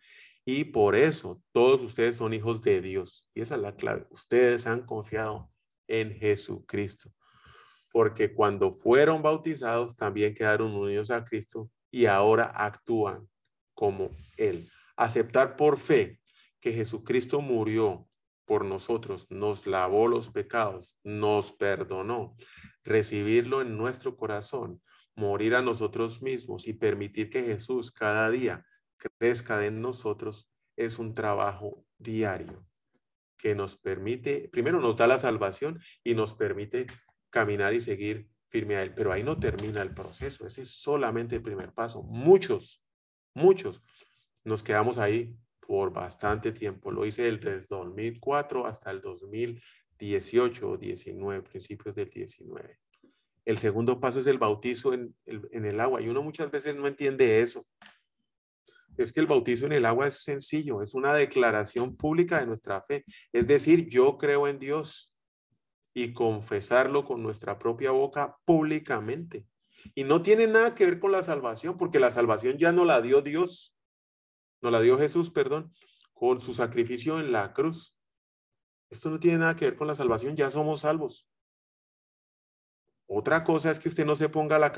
y 0.46 0.66
por 0.66 0.96
eso 0.96 1.42
todos 1.52 1.82
ustedes 1.82 2.16
son 2.16 2.34
hijos 2.34 2.62
de 2.64 2.82
Dios. 2.82 3.28
Y 3.34 3.42
esa 3.42 3.56
es 3.56 3.62
la 3.62 3.76
clave. 3.76 4.08
Ustedes 4.10 4.66
han 4.66 4.86
confiado 4.86 5.52
en 5.88 6.14
Jesucristo. 6.14 7.12
Porque 7.92 8.34
cuando 8.34 8.72
fueron 8.72 9.22
bautizados 9.22 9.96
también 9.96 10.34
quedaron 10.34 10.74
unidos 10.74 11.12
a 11.12 11.24
Cristo 11.24 11.70
y 11.92 12.06
ahora 12.06 12.46
actúan 12.46 13.28
como 13.74 14.10
Él. 14.38 14.70
Aceptar 14.96 15.56
por 15.56 15.78
fe 15.78 16.20
que 16.60 16.72
Jesucristo 16.72 17.42
murió 17.42 18.08
por 18.46 18.66
nosotros, 18.66 19.28
nos 19.30 19.66
lavó 19.68 20.08
los 20.08 20.30
pecados, 20.30 20.98
nos 21.04 21.54
perdonó. 21.54 22.36
Recibirlo 22.84 23.62
en 23.62 23.78
nuestro 23.78 24.18
corazón, 24.18 24.82
morir 25.16 25.56
a 25.56 25.62
nosotros 25.62 26.22
mismos 26.22 26.68
y 26.68 26.74
permitir 26.74 27.30
que 27.30 27.44
Jesús 27.44 27.92
cada 27.92 28.30
día 28.30 28.66
crezca 29.10 29.66
en 29.66 29.82
nosotros 29.82 30.50
es 30.76 31.00
un 31.00 31.14
trabajo 31.14 31.86
diario 31.98 32.66
que 33.38 33.56
nos 33.56 33.78
permite, 33.78 34.50
primero 34.50 34.80
nos 34.80 34.96
da 34.96 35.08
la 35.08 35.18
salvación 35.18 35.80
y 36.04 36.14
nos 36.14 36.36
permite 36.36 36.86
caminar 37.32 37.74
y 37.74 37.82
seguir 37.82 38.30
firme 38.50 38.76
a 38.76 38.84
Él. 38.84 38.94
Pero 38.94 39.12
ahí 39.12 39.24
no 39.24 39.36
termina 39.36 39.82
el 39.82 39.94
proceso, 39.94 40.46
ese 40.46 40.62
es 40.62 40.70
solamente 40.70 41.36
el 41.36 41.42
primer 41.42 41.74
paso. 41.74 42.04
Muchos, 42.04 42.84
muchos 43.34 43.84
nos 44.44 44.62
quedamos 44.62 45.00
ahí 45.00 45.36
por 45.60 45.92
bastante 45.92 46.52
tiempo. 46.52 46.92
Lo 46.92 47.06
hice 47.06 47.24
desde 47.24 47.66
2004 47.68 48.68
hasta 48.68 48.92
el 48.92 49.02
2018 49.02 50.70
o 50.70 50.78
19, 50.78 51.42
principios 51.42 51.96
del 51.96 52.10
19. 52.10 52.78
El 53.44 53.58
segundo 53.58 54.00
paso 54.00 54.20
es 54.20 54.28
el 54.28 54.38
bautizo 54.38 54.94
en 54.94 55.16
el, 55.26 55.48
en 55.52 55.66
el 55.66 55.80
agua 55.80 56.00
y 56.00 56.10
uno 56.10 56.22
muchas 56.22 56.52
veces 56.52 56.76
no 56.76 56.88
entiende 56.88 57.42
eso 57.42 57.66
es 58.98 59.14
que 59.14 59.20
el 59.20 59.28
bautizo 59.28 59.66
en 59.66 59.74
el 59.74 59.86
agua 59.86 60.08
es 60.08 60.24
sencillo, 60.24 60.82
es 60.82 60.94
una 60.94 61.14
declaración 61.14 61.96
pública 61.96 62.40
de 62.40 62.46
nuestra 62.46 62.82
fe. 62.82 63.04
Es 63.32 63.48
decir, 63.48 63.90
yo 63.90 64.18
creo 64.18 64.48
en 64.48 64.60
Dios 64.60 65.14
y 65.94 66.14
confesarlo 66.14 67.04
con 67.06 67.22
nuestra 67.22 67.58
propia 67.60 67.92
boca 67.92 68.38
públicamente. 68.46 69.46
Y 69.96 70.04
no 70.04 70.22
tiene 70.22 70.48
nada 70.48 70.76
que 70.76 70.86
ver 70.86 71.00
con 71.00 71.12
la 71.12 71.24
salvación, 71.24 71.78
porque 71.78 72.00
la 72.00 72.12
salvación 72.12 72.58
ya 72.58 72.72
no 72.72 72.86
la 72.86 73.02
dio 73.02 73.22
Dios, 73.22 73.76
no 74.62 74.70
la 74.70 74.82
dio 74.82 74.98
Jesús, 74.98 75.32
perdón, 75.32 75.74
con 76.14 76.40
su 76.40 76.54
sacrificio 76.54 77.20
en 77.20 77.32
la 77.32 77.54
cruz. 77.54 77.98
Esto 78.90 79.10
no 79.10 79.20
tiene 79.20 79.40
nada 79.40 79.56
que 79.56 79.66
ver 79.66 79.76
con 79.76 79.88
la 79.88 79.96
salvación, 79.96 80.36
ya 80.36 80.52
somos 80.52 80.82
salvos. 80.82 81.28
Otra 83.14 83.44
cosa 83.44 83.72
es 83.72 83.80
que 83.80 83.90
usted 83.90 84.06
no 84.06 84.16
se 84.16 84.30
ponga 84.30 84.58
la, 84.58 84.72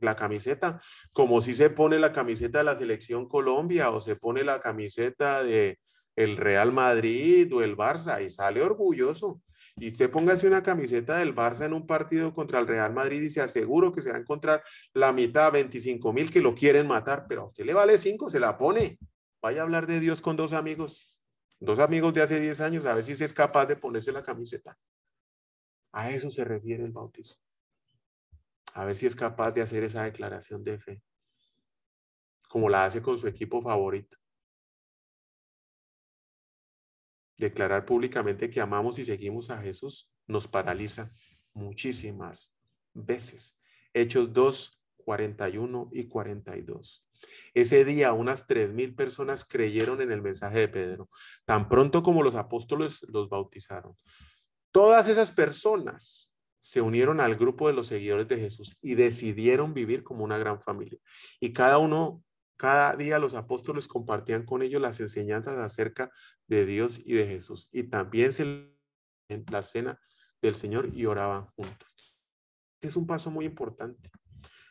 la, 0.00 0.14
camiseta 0.14 0.78
como 1.10 1.40
si 1.40 1.54
se 1.54 1.70
pone 1.70 1.98
la 1.98 2.12
camiseta 2.12 2.58
de 2.58 2.64
la 2.64 2.76
selección 2.76 3.26
Colombia 3.26 3.88
o 3.90 3.98
se 3.98 4.14
pone 4.14 4.44
la 4.44 4.60
camiseta 4.60 5.42
de 5.42 5.78
el 6.14 6.36
Real 6.36 6.70
Madrid 6.70 7.50
o 7.54 7.62
el 7.62 7.78
Barça 7.78 8.22
y 8.22 8.28
sale 8.28 8.60
orgulloso. 8.60 9.40
Y 9.76 9.88
usted 9.88 10.10
póngase 10.10 10.46
una 10.46 10.62
camiseta 10.62 11.16
del 11.16 11.34
Barça 11.34 11.64
en 11.64 11.72
un 11.72 11.86
partido 11.86 12.34
contra 12.34 12.60
el 12.60 12.66
Real 12.66 12.92
Madrid 12.92 13.22
y 13.22 13.30
se 13.30 13.40
aseguro 13.40 13.90
que 13.90 14.02
se 14.02 14.10
va 14.10 14.16
a 14.16 14.20
encontrar 14.20 14.62
la 14.92 15.10
mitad, 15.14 15.50
25 15.50 16.12
mil 16.12 16.30
que 16.30 16.42
lo 16.42 16.54
quieren 16.54 16.86
matar, 16.86 17.24
pero 17.26 17.42
a 17.42 17.46
usted 17.46 17.64
le 17.64 17.72
vale 17.72 17.96
5, 17.96 18.28
se 18.28 18.38
la 18.38 18.58
pone. 18.58 18.98
Vaya 19.40 19.62
a 19.62 19.64
hablar 19.64 19.86
de 19.86 19.98
Dios 19.98 20.20
con 20.20 20.36
dos 20.36 20.52
amigos, 20.52 21.16
dos 21.58 21.78
amigos 21.78 22.12
de 22.12 22.20
hace 22.20 22.38
10 22.38 22.60
años, 22.60 22.84
a 22.84 22.94
ver 22.94 23.04
si 23.04 23.12
es 23.12 23.32
capaz 23.32 23.64
de 23.64 23.76
ponerse 23.76 24.12
la 24.12 24.22
camiseta. 24.22 24.76
A 25.92 26.10
eso 26.10 26.30
se 26.30 26.44
refiere 26.44 26.84
el 26.84 26.92
bautismo 26.92 27.47
a 28.74 28.84
ver 28.84 28.96
si 28.96 29.06
es 29.06 29.16
capaz 29.16 29.52
de 29.52 29.62
hacer 29.62 29.84
esa 29.84 30.04
declaración 30.04 30.62
de 30.64 30.78
fe, 30.78 31.02
como 32.48 32.68
la 32.68 32.84
hace 32.84 33.02
con 33.02 33.18
su 33.18 33.26
equipo 33.26 33.60
favorito. 33.60 34.16
Declarar 37.36 37.84
públicamente 37.84 38.50
que 38.50 38.60
amamos 38.60 38.98
y 38.98 39.04
seguimos 39.04 39.50
a 39.50 39.60
Jesús 39.60 40.10
nos 40.26 40.48
paraliza 40.48 41.12
muchísimas 41.52 42.54
veces. 42.94 43.58
Hechos 43.92 44.32
2, 44.32 44.80
41 45.04 45.90
y 45.92 46.08
42. 46.08 47.04
Ese 47.54 47.84
día 47.84 48.12
unas 48.12 48.46
tres 48.46 48.72
mil 48.72 48.94
personas 48.94 49.44
creyeron 49.44 50.00
en 50.00 50.12
el 50.12 50.22
mensaje 50.22 50.60
de 50.60 50.68
Pedro, 50.68 51.08
tan 51.44 51.68
pronto 51.68 52.02
como 52.02 52.22
los 52.22 52.34
apóstoles 52.34 53.04
los 53.08 53.28
bautizaron. 53.28 53.96
Todas 54.70 55.08
esas 55.08 55.32
personas 55.32 56.27
se 56.68 56.82
unieron 56.82 57.18
al 57.18 57.36
grupo 57.36 57.66
de 57.66 57.72
los 57.72 57.86
seguidores 57.86 58.28
de 58.28 58.36
Jesús 58.36 58.76
y 58.82 58.94
decidieron 58.94 59.72
vivir 59.72 60.04
como 60.04 60.22
una 60.22 60.36
gran 60.36 60.60
familia. 60.60 60.98
Y 61.40 61.54
cada 61.54 61.78
uno, 61.78 62.22
cada 62.58 62.94
día 62.94 63.18
los 63.18 63.32
apóstoles 63.32 63.88
compartían 63.88 64.44
con 64.44 64.60
ellos 64.60 64.82
las 64.82 65.00
enseñanzas 65.00 65.56
acerca 65.56 66.10
de 66.46 66.66
Dios 66.66 67.00
y 67.02 67.14
de 67.14 67.26
Jesús. 67.26 67.70
Y 67.72 67.84
también 67.84 68.34
se 68.34 68.42
en 69.30 69.46
la 69.50 69.62
cena 69.62 69.98
del 70.42 70.56
Señor 70.56 70.90
y 70.92 71.06
oraban 71.06 71.46
juntos. 71.56 72.14
Es 72.82 72.96
un 72.96 73.06
paso 73.06 73.30
muy 73.30 73.46
importante. 73.46 74.10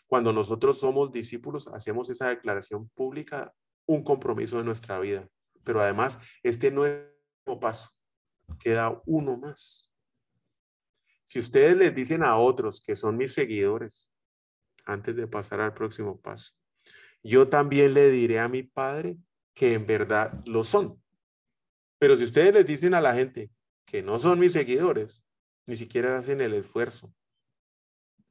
Cuando 0.05 0.31
nosotros 0.31 0.79
somos 0.79 1.11
discípulos, 1.11 1.67
hacemos 1.67 2.11
esa 2.11 2.29
declaración 2.29 2.89
pública, 2.89 3.55
un 3.87 4.03
compromiso 4.03 4.59
de 4.59 4.65
nuestra 4.65 4.99
vida. 4.99 5.27
Pero 5.63 5.81
además, 5.81 6.19
este 6.43 6.69
nuevo 6.69 7.59
paso, 7.59 7.89
queda 8.59 9.01
uno 9.07 9.35
más 9.35 9.86
si 11.27 11.39
ustedes 11.39 11.75
les 11.75 11.93
dicen 11.93 12.23
a 12.23 12.37
otros 12.37 12.79
que 12.79 12.95
son 12.95 13.17
mis 13.17 13.33
seguidores, 13.33 14.09
antes 14.85 15.13
de 15.13 15.27
pasar 15.27 15.59
al 15.59 15.73
próximo 15.73 16.21
paso, 16.21 16.53
yo 17.21 17.49
también 17.49 17.93
le 17.93 18.09
diré 18.09 18.39
a 18.39 18.47
mi 18.47 18.63
padre 18.63 19.17
que 19.53 19.73
en 19.73 19.85
verdad 19.85 20.41
lo 20.45 20.63
son. 20.63 21.03
Pero 21.99 22.15
si 22.15 22.23
ustedes 22.23 22.53
les 22.53 22.65
dicen 22.65 22.93
a 22.93 23.01
la 23.01 23.13
gente 23.13 23.51
que 23.85 24.01
no 24.01 24.19
son 24.19 24.39
mis 24.39 24.53
seguidores, 24.53 25.21
ni 25.65 25.75
siquiera 25.75 26.17
hacen 26.17 26.39
el 26.39 26.53
esfuerzo 26.53 27.13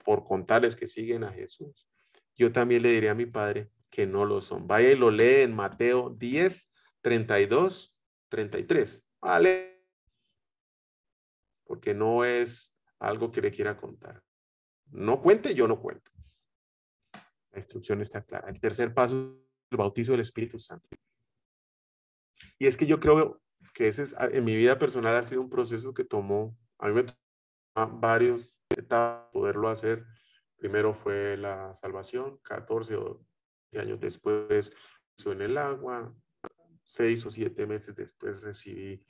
por 0.03 0.25
contarles 0.25 0.75
que 0.75 0.89
siguen 0.89 1.23
a 1.23 1.33
Jesús, 1.33 1.87
yo 2.35 2.51
también 2.51 2.81
le 2.83 2.93
diré 2.93 3.11
a 3.11 3.15
mi 3.15 3.27
padre 3.27 3.71
que 3.91 4.07
no 4.07 4.25
lo 4.25 4.41
son. 4.41 4.67
Vaya 4.67 4.91
y 4.91 4.97
lo 4.97 5.11
lee 5.11 5.43
en 5.43 5.55
Mateo 5.55 6.17
10, 6.17 6.71
32, 7.03 7.95
33. 8.31 9.05
Vale. 9.21 9.85
Porque 11.65 11.93
no 11.93 12.25
es 12.25 12.76
algo 12.99 13.31
que 13.31 13.41
le 13.41 13.51
quiera 13.51 13.77
contar. 13.77 14.23
No 14.91 15.21
cuente, 15.21 15.55
yo 15.55 15.67
no 15.67 15.81
cuento. 15.81 16.11
La 17.53 17.59
instrucción 17.59 18.01
está 18.01 18.23
clara. 18.23 18.49
El 18.49 18.61
tercer 18.61 18.95
paso 18.95 19.15
es 19.15 19.73
el 19.73 19.79
bautizo 19.79 20.13
del 20.13 20.21
Espíritu 20.21 20.59
Santo. 20.59 20.89
Y 22.59 22.67
es 22.67 22.77
que 22.77 22.87
yo 22.87 23.01
creo 23.01 23.43
que 23.75 23.89
ese 23.89 24.03
es, 24.03 24.17
en 24.19 24.45
mi 24.45 24.55
vida 24.57 24.79
personal 24.79 25.17
ha 25.17 25.23
sido 25.23 25.41
un 25.41 25.51
proceso 25.51 25.93
que 25.93 26.05
tomó, 26.05 26.57
a 26.79 26.89
mí 26.89 26.95
me 26.95 27.05
tomó 27.05 27.99
varios 27.99 28.55
etapas 28.71 29.31
poderlo 29.33 29.69
hacer. 29.69 30.05
Primero 30.57 30.95
fue 30.95 31.37
la 31.37 31.75
salvación, 31.75 32.39
14 32.43 32.97
años 33.75 34.01
después 34.01 34.73
en 35.25 35.43
el 35.43 35.59
agua, 35.59 36.15
seis 36.83 37.25
o 37.27 37.31
siete 37.31 37.67
meses 37.67 37.95
después 37.95 38.41
recibí 38.43 39.05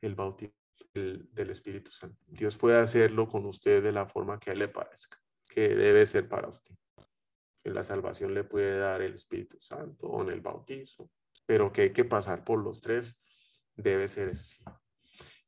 el 0.00 0.14
bautismo 0.14 0.57
del, 0.94 1.50
Espíritu 1.50 1.90
Santo. 1.90 2.24
Dios 2.26 2.56
puede 2.56 2.78
hacerlo 2.78 3.28
con 3.28 3.46
usted 3.46 3.82
de 3.82 3.92
la 3.92 4.06
forma 4.06 4.38
que 4.38 4.50
a 4.50 4.52
él 4.52 4.58
le 4.60 4.68
parezca, 4.68 5.18
que 5.48 5.74
debe 5.74 6.04
ser 6.06 6.28
para 6.28 6.48
usted. 6.48 6.74
En 7.64 7.74
la 7.74 7.82
salvación 7.82 8.34
le 8.34 8.44
puede 8.44 8.78
dar 8.78 9.02
el 9.02 9.14
Espíritu 9.14 9.58
Santo 9.60 10.08
o 10.08 10.22
en 10.22 10.30
el 10.30 10.40
bautizo, 10.40 11.10
pero 11.46 11.72
que 11.72 11.82
hay 11.82 11.92
que 11.92 12.04
pasar 12.04 12.44
por 12.44 12.62
los 12.62 12.80
tres, 12.80 13.20
debe 13.76 14.08
ser 14.08 14.30
así. 14.30 14.58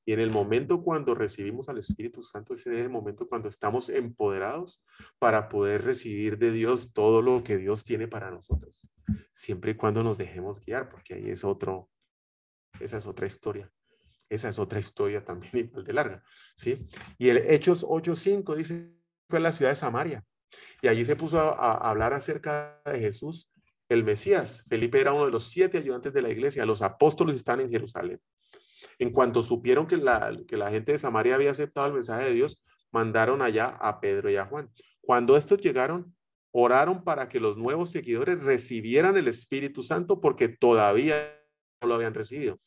Y 0.04 0.12
en 0.12 0.20
el 0.20 0.30
momento 0.30 0.82
cuando 0.82 1.14
recibimos 1.14 1.68
al 1.68 1.78
Espíritu 1.78 2.22
Santo, 2.22 2.54
ese 2.54 2.74
es 2.74 2.86
el 2.86 2.90
momento 2.90 3.28
cuando 3.28 3.48
estamos 3.48 3.88
empoderados 3.90 4.82
para 5.18 5.48
poder 5.48 5.84
recibir 5.84 6.38
de 6.38 6.50
Dios 6.50 6.92
todo 6.92 7.22
lo 7.22 7.44
que 7.44 7.58
Dios 7.58 7.84
tiene 7.84 8.08
para 8.08 8.30
nosotros, 8.30 8.88
siempre 9.32 9.72
y 9.72 9.74
cuando 9.76 10.02
nos 10.02 10.18
dejemos 10.18 10.60
guiar, 10.60 10.88
porque 10.88 11.14
ahí 11.14 11.30
es 11.30 11.44
otro, 11.44 11.90
esa 12.80 12.96
es 12.96 13.06
otra 13.06 13.26
historia. 13.26 13.70
Esa 14.30 14.48
es 14.48 14.60
otra 14.60 14.78
historia 14.78 15.24
también 15.24 15.72
de 15.84 15.92
larga, 15.92 16.22
¿sí? 16.54 16.86
Y 17.18 17.28
el 17.28 17.38
Hechos 17.38 17.84
8.5 17.84 18.54
dice, 18.54 18.94
fue 19.28 19.40
la 19.40 19.52
ciudad 19.52 19.72
de 19.72 19.76
Samaria. 19.76 20.24
Y 20.80 20.88
allí 20.88 21.04
se 21.04 21.16
puso 21.16 21.40
a, 21.40 21.72
hablar 21.74 22.12
acerca 22.12 22.80
de 22.86 23.00
Jesús, 23.00 23.50
el 23.88 24.04
Mesías. 24.04 24.64
Felipe 24.68 25.00
era 25.00 25.12
uno 25.12 25.26
de 25.26 25.32
los 25.32 25.48
siete 25.48 25.78
ayudantes 25.78 26.12
de 26.12 26.22
la 26.22 26.30
iglesia. 26.30 26.64
Los 26.64 26.80
apóstoles 26.80 27.36
están 27.36 27.60
en 27.60 27.70
Jerusalén. 27.70 28.20
En 28.98 29.12
cuanto 29.12 29.42
supieron 29.42 29.86
que 29.86 29.96
la, 29.96 30.36
que 30.46 30.56
la 30.56 30.70
gente 30.70 30.92
de 30.92 30.98
Samaria 30.98 31.34
había 31.34 31.50
aceptado 31.50 31.88
el 31.88 31.94
mensaje 31.94 32.24
de 32.26 32.34
Dios, 32.34 32.62
mandaron 32.92 33.42
allá 33.42 33.66
a 33.66 34.00
Pedro 34.00 34.30
y 34.30 34.36
a 34.36 34.46
Juan. 34.46 34.70
Cuando 35.00 35.36
estos 35.36 35.60
llegaron, 35.60 36.14
oraron 36.52 37.02
para 37.02 37.28
que 37.28 37.40
los 37.40 37.56
nuevos 37.56 37.90
seguidores 37.90 38.42
recibieran 38.42 39.16
el 39.16 39.28
Espíritu 39.28 39.82
Santo 39.82 40.20
porque 40.20 40.48
todavía 40.48 41.36
no 41.80 41.88
lo 41.88 41.94
habían 41.96 42.14
recibido 42.14 42.60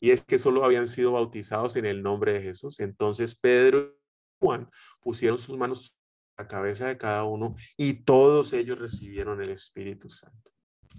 y 0.00 0.10
es 0.10 0.24
que 0.24 0.38
solo 0.38 0.64
habían 0.64 0.88
sido 0.88 1.12
bautizados 1.12 1.76
en 1.76 1.84
el 1.84 2.02
nombre 2.02 2.32
de 2.32 2.42
Jesús. 2.42 2.80
Entonces 2.80 3.36
Pedro 3.36 3.78
y 3.80 4.38
Juan 4.40 4.68
pusieron 5.00 5.38
sus 5.38 5.56
manos 5.58 5.96
a 6.36 6.42
la 6.42 6.48
cabeza 6.48 6.88
de 6.88 6.96
cada 6.96 7.24
uno 7.24 7.54
y 7.76 8.02
todos 8.04 8.54
ellos 8.54 8.78
recibieron 8.78 9.42
el 9.42 9.50
Espíritu 9.50 10.08
Santo. 10.08 10.50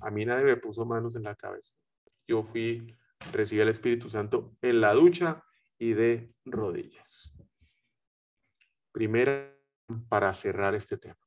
A 0.02 0.12
mí 0.12 0.24
nadie 0.24 0.46
me 0.46 0.58
puso 0.58 0.86
manos 0.86 1.16
en 1.16 1.24
la 1.24 1.36
cabeza. 1.36 1.74
Yo 2.28 2.44
fui, 2.44 2.96
recibí 3.34 3.60
el 3.62 3.70
Espíritu 3.70 4.10
Santo 4.10 4.56
en 4.62 4.80
la 4.80 4.94
ducha 4.94 5.44
y 5.80 5.94
de 5.94 6.32
rodillas. 6.46 7.34
Primera 8.92 9.58
para 10.08 10.34
cerrar 10.34 10.76
este 10.76 10.98
tema 10.98 11.20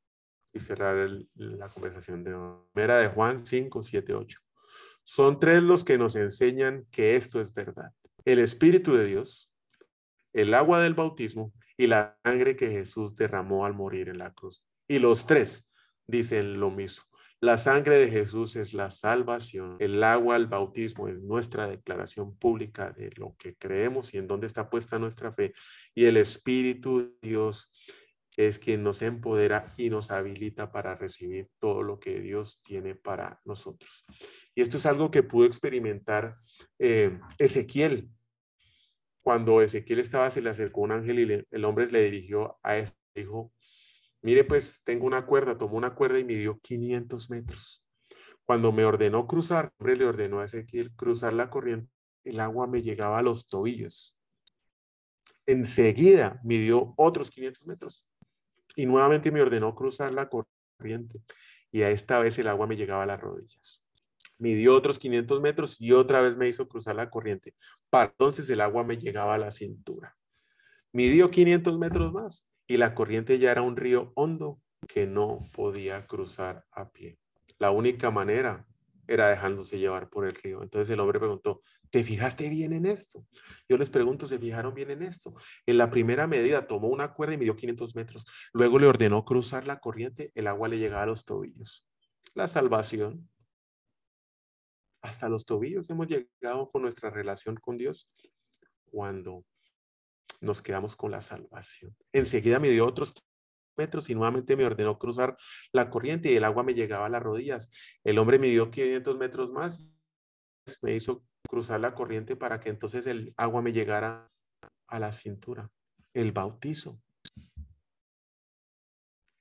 y 0.53 0.61
cerrar 0.61 1.11
la 1.35 1.69
conversación 1.69 2.23
de 2.23 2.35
Primera 2.73 2.99
de 2.99 3.09
Juan 3.09 3.45
5, 3.45 3.83
7, 3.83 4.15
8. 4.15 4.44
Son 5.05 5.39
tres 5.39 5.63
los 5.63 5.85
que 5.85 5.99
nos 5.99 6.17
enseñan 6.17 6.87
que 6.91 7.17
esto 7.17 7.41
es 7.41 7.53
verdad. 7.53 7.93
El 8.25 8.39
Espíritu 8.39 8.95
de 8.95 9.07
Dios, 9.07 9.51
el 10.33 10.55
agua 10.55 10.83
del 10.83 10.95
bautismo 10.95 11.53
y 11.77 11.87
la 11.87 12.19
sangre 12.25 12.57
que 12.57 12.71
Jesús 12.71 13.15
derramó 13.15 13.67
al 13.67 13.75
morir 13.75 14.09
en 14.09 14.19
la 14.19 14.33
cruz. 14.33 14.65
Y 14.89 14.99
los 14.99 15.27
tres 15.27 15.71
dicen 16.07 16.59
lo 16.59 16.71
mismo. 16.71 17.05
La 17.41 17.59
sangre 17.59 17.99
de 17.99 18.11
Jesús 18.11 18.57
es 18.57 18.73
la 18.73 18.91
salvación. 18.91 19.77
El 19.79 20.03
agua, 20.03 20.37
el 20.37 20.47
bautismo 20.47 21.09
es 21.09 21.21
nuestra 21.21 21.67
declaración 21.67 22.35
pública 22.39 22.91
de 22.91 23.11
lo 23.17 23.37
que 23.39 23.55
creemos 23.57 24.15
y 24.15 24.19
en 24.19 24.27
dónde 24.27 24.47
está 24.47 24.71
puesta 24.71 24.99
nuestra 24.99 25.31
fe. 25.31 25.53
Y 25.95 26.07
el 26.07 26.17
Espíritu 26.17 27.01
de 27.01 27.29
Dios 27.29 27.71
es 28.37 28.59
quien 28.59 28.83
nos 28.83 29.03
empodera 29.03 29.73
y 29.77 29.91
nos 29.91 30.11
habilita 30.11 30.73
para 30.73 30.97
recibir 30.97 31.49
todo 31.59 31.83
lo 31.83 32.01
que 32.01 32.21
Dios 32.21 32.61
tiene 32.63 32.95
para 32.95 33.41
nosotros. 33.45 34.05
Y 34.55 34.63
esto 34.63 34.77
es 34.77 34.87
algo 34.87 35.11
que 35.11 35.23
pudo 35.23 35.47
experimentar 35.47 36.37
eh, 36.79 37.19
Ezequiel. 37.39 38.11
Cuando 39.23 39.63
Ezequiel 39.63 40.01
estaba, 40.01 40.31
se 40.31 40.43
le 40.43 40.51
acercó 40.51 40.81
un 40.81 40.93
ángel 40.93 41.21
y 41.21 41.47
el 41.51 41.65
hombre 41.65 41.91
le 41.91 42.03
dirigió 42.03 42.59
a 42.63 42.77
este, 42.77 42.99
dijo, 43.15 43.53
mire 44.21 44.45
pues, 44.45 44.83
tengo 44.85 45.07
una 45.07 45.27
cuerda, 45.27 45.57
tomó 45.57 45.77
una 45.77 45.95
cuerda 45.95 46.19
y 46.19 46.25
midió 46.25 46.59
500 46.61 47.31
metros. 47.31 47.85
Cuando 48.45 48.73
me 48.73 48.85
ordenó 48.85 49.27
cruzar, 49.27 49.67
el 49.67 49.73
hombre 49.79 49.97
le 49.97 50.05
ordenó 50.07 50.41
a 50.41 50.45
Ezequiel 50.45 50.95
cruzar 50.95 51.33
la 51.33 51.49
corriente, 51.49 51.91
el 52.25 52.41
agua 52.41 52.67
me 52.67 52.83
llegaba 52.83 53.19
a 53.19 53.23
los 53.23 53.47
tobillos. 53.47 54.19
Enseguida 55.47 56.41
midió 56.43 56.95
otros 56.97 57.31
500 57.31 57.67
metros 57.67 58.07
y 58.77 58.87
nuevamente 58.87 59.31
me 59.31 59.41
ordenó 59.41 59.75
cruzar 59.75 60.13
la 60.13 60.29
corriente 60.29 61.21
y 61.71 61.83
a 61.83 61.91
esta 61.91 62.19
vez 62.19 62.39
el 62.39 62.49
agua 62.49 62.67
me 62.67 62.77
llegaba 62.77 63.03
a 63.03 63.07
las 63.07 63.21
rodillas. 63.21 63.83
Midió 64.39 64.75
otros 64.77 64.99
500 64.99 65.41
metros 65.41 65.77
y 65.81 65.93
otra 65.93 66.21
vez 66.21 66.37
me 66.37 66.49
hizo 66.49 66.69
cruzar 66.69 66.97
la 66.97 67.11
corriente. 67.11 67.55
Para 67.91 68.11
entonces 68.11 68.49
el 68.51 68.61
agua 68.61 68.85
me 68.85 68.97
llegaba 68.97 69.35
a 69.35 69.39
la 69.39 69.51
cintura. 69.51 70.17
Midió 70.93 71.31
500 71.31 71.79
metros 71.79 72.13
más 72.13 72.47
y 72.67 72.77
la 72.77 72.95
corriente 72.95 73.39
ya 73.39 73.51
era 73.51 73.63
un 73.63 73.77
río 73.77 74.13
hondo 74.15 74.61
que 74.87 75.07
no 75.07 75.41
podía 75.55 76.07
cruzar 76.07 76.65
a 76.71 76.91
pie. 76.91 77.19
La 77.59 77.71
única 77.71 78.11
manera 78.11 78.67
era 79.07 79.29
dejándose 79.29 79.79
llevar 79.79 80.09
por 80.09 80.27
el 80.27 80.35
río. 80.35 80.63
Entonces 80.63 80.91
el 80.91 81.01
hombre 81.01 81.19
preguntó, 81.19 81.63
¿te 81.91 82.05
fijaste 82.05 82.49
bien 82.49 82.73
en 82.73 82.87
esto? 82.87 83.27
Yo 83.69 83.77
les 83.77 83.91
pregunto, 83.91 84.27
¿se 84.27 84.39
fijaron 84.39 84.75
bien 84.75 84.91
en 84.91 85.03
esto? 85.03 85.35
En 85.67 85.79
la 85.79 85.91
primera 85.91 86.27
medida 86.27 86.67
tomó 86.67 86.89
una 86.89 87.13
cuerda 87.13 87.35
y 87.35 87.39
midió 87.39 87.57
500 87.57 87.95
metros. 87.95 88.27
Luego 88.53 88.79
le 88.79 88.87
ordenó 88.87 89.25
cruzar 89.25 89.67
la 89.67 89.81
corriente, 89.81 90.33
el 90.35 90.47
agua 90.47 90.69
le 90.69 90.79
llegaba 90.79 91.03
a 91.03 91.07
los 91.07 91.25
tobillos. 91.25 91.87
La 92.35 92.49
salvación. 92.49 93.29
Hasta 95.03 95.29
los 95.29 95.45
tobillos 95.45 95.91
hemos 95.91 96.07
llegado 96.07 96.71
con 96.71 96.83
nuestra 96.83 97.11
relación 97.11 97.57
con 97.57 97.77
Dios 97.77 98.09
cuando 98.87 99.45
nos 100.41 100.63
quedamos 100.63 100.97
con 100.97 101.11
la 101.11 101.21
salvación. 101.21 101.95
Enseguida 102.13 102.59
me 102.59 102.71
dio 102.71 102.87
otros 102.87 103.13
metros 103.77 104.11
y 104.11 104.15
nuevamente 104.15 104.57
me 104.57 104.65
ordenó 104.65 104.99
cruzar 104.99 105.37
la 105.73 105.91
corriente 105.91 106.31
y 106.31 106.37
el 106.37 106.45
agua 106.45 106.63
me 106.63 106.75
llegaba 106.75 107.07
a 107.07 107.11
las 107.11 107.23
rodillas. 107.23 107.71
El 108.03 108.19
hombre 108.19 108.39
me 108.39 108.49
dio 108.49 108.71
500 108.71 109.17
metros 109.17 109.51
más, 109.51 109.93
me 110.83 110.95
hizo 110.95 111.25
cruzar 111.49 111.81
la 111.81 111.95
corriente 111.95 112.37
para 112.37 112.61
que 112.61 112.71
entonces 112.71 113.07
el 113.07 113.35
agua 113.37 113.63
me 113.63 113.73
llegara 113.73 114.31
a 114.89 114.99
la 114.99 115.13
cintura. 115.13 115.71
El 116.13 116.33
bautizo. 116.33 117.01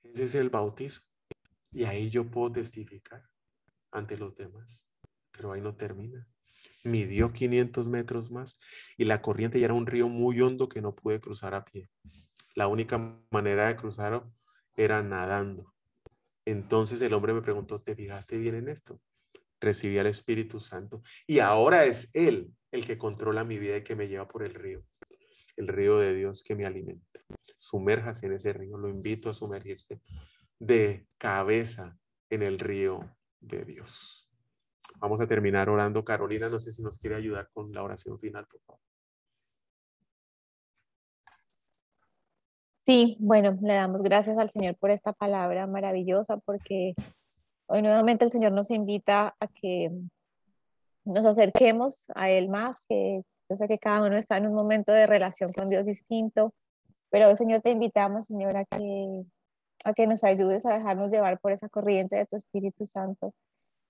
Ese 0.02 0.24
es 0.24 0.34
el 0.34 0.50
bautizo. 0.50 1.02
Y 1.72 1.84
ahí 1.84 2.10
yo 2.10 2.30
puedo 2.30 2.52
testificar 2.52 3.24
ante 3.90 4.16
los 4.16 4.36
demás. 4.36 4.86
Pero 5.32 5.52
ahí 5.52 5.60
no 5.60 5.74
termina 5.76 6.28
midió 6.82 7.32
500 7.32 7.86
metros 7.88 8.30
más 8.30 8.58
y 8.96 9.04
la 9.04 9.22
corriente 9.22 9.58
ya 9.58 9.66
era 9.66 9.74
un 9.74 9.86
río 9.86 10.08
muy 10.08 10.40
hondo 10.40 10.68
que 10.68 10.80
no 10.80 10.94
pude 10.94 11.20
cruzar 11.20 11.54
a 11.54 11.64
pie. 11.64 11.88
La 12.54 12.68
única 12.68 13.18
manera 13.30 13.68
de 13.68 13.76
cruzar 13.76 14.24
era 14.76 15.02
nadando. 15.02 15.74
Entonces 16.44 17.00
el 17.02 17.14
hombre 17.14 17.32
me 17.32 17.42
preguntó, 17.42 17.80
¿te 17.80 17.94
fijaste 17.94 18.36
bien 18.38 18.54
en 18.54 18.68
esto? 18.68 19.00
Recibí 19.60 19.98
al 19.98 20.06
Espíritu 20.06 20.60
Santo 20.60 21.02
y 21.26 21.38
ahora 21.38 21.84
es 21.86 22.10
Él 22.12 22.52
el 22.70 22.86
que 22.86 22.98
controla 22.98 23.44
mi 23.44 23.58
vida 23.58 23.76
y 23.76 23.84
que 23.84 23.96
me 23.96 24.08
lleva 24.08 24.28
por 24.28 24.42
el 24.42 24.52
río, 24.52 24.84
el 25.56 25.68
río 25.68 25.98
de 25.98 26.14
Dios 26.14 26.42
que 26.42 26.54
me 26.54 26.66
alimenta. 26.66 27.20
Sumérjase 27.56 28.26
en 28.26 28.32
ese 28.32 28.52
río, 28.52 28.76
lo 28.76 28.88
invito 28.88 29.30
a 29.30 29.32
sumergirse 29.32 30.00
de 30.58 31.06
cabeza 31.18 31.96
en 32.28 32.42
el 32.42 32.58
río 32.58 33.16
de 33.40 33.64
Dios. 33.64 34.28
Vamos 34.96 35.20
a 35.20 35.26
terminar 35.26 35.68
orando. 35.68 36.04
Carolina, 36.04 36.48
no 36.48 36.58
sé 36.58 36.72
si 36.72 36.82
nos 36.82 36.98
quiere 36.98 37.16
ayudar 37.16 37.48
con 37.52 37.72
la 37.72 37.82
oración 37.82 38.18
final, 38.18 38.46
por 38.46 38.60
favor. 38.62 38.80
Sí, 42.84 43.16
bueno, 43.18 43.56
le 43.62 43.74
damos 43.74 44.02
gracias 44.02 44.36
al 44.38 44.50
Señor 44.50 44.76
por 44.76 44.90
esta 44.90 45.12
palabra 45.12 45.66
maravillosa, 45.66 46.36
porque 46.38 46.94
hoy 47.66 47.82
nuevamente 47.82 48.26
el 48.26 48.30
Señor 48.30 48.52
nos 48.52 48.70
invita 48.70 49.34
a 49.40 49.48
que 49.48 49.90
nos 51.04 51.24
acerquemos 51.24 52.06
a 52.14 52.30
Él 52.30 52.48
más, 52.48 52.80
que 52.88 53.22
yo 53.48 53.56
sé 53.56 53.68
que 53.68 53.78
cada 53.78 54.06
uno 54.06 54.16
está 54.16 54.36
en 54.36 54.46
un 54.46 54.54
momento 54.54 54.92
de 54.92 55.06
relación 55.06 55.50
con 55.52 55.68
Dios 55.68 55.86
distinto, 55.86 56.52
pero 57.10 57.28
hoy, 57.28 57.36
Señor, 57.36 57.62
te 57.62 57.70
invitamos, 57.70 58.26
Señor, 58.26 58.56
a 58.56 58.64
que, 58.66 59.24
a 59.84 59.94
que 59.94 60.06
nos 60.06 60.24
ayudes 60.24 60.66
a 60.66 60.74
dejarnos 60.74 61.10
llevar 61.10 61.38
por 61.40 61.52
esa 61.52 61.68
corriente 61.70 62.16
de 62.16 62.26
tu 62.26 62.36
Espíritu 62.36 62.86
Santo 62.86 63.34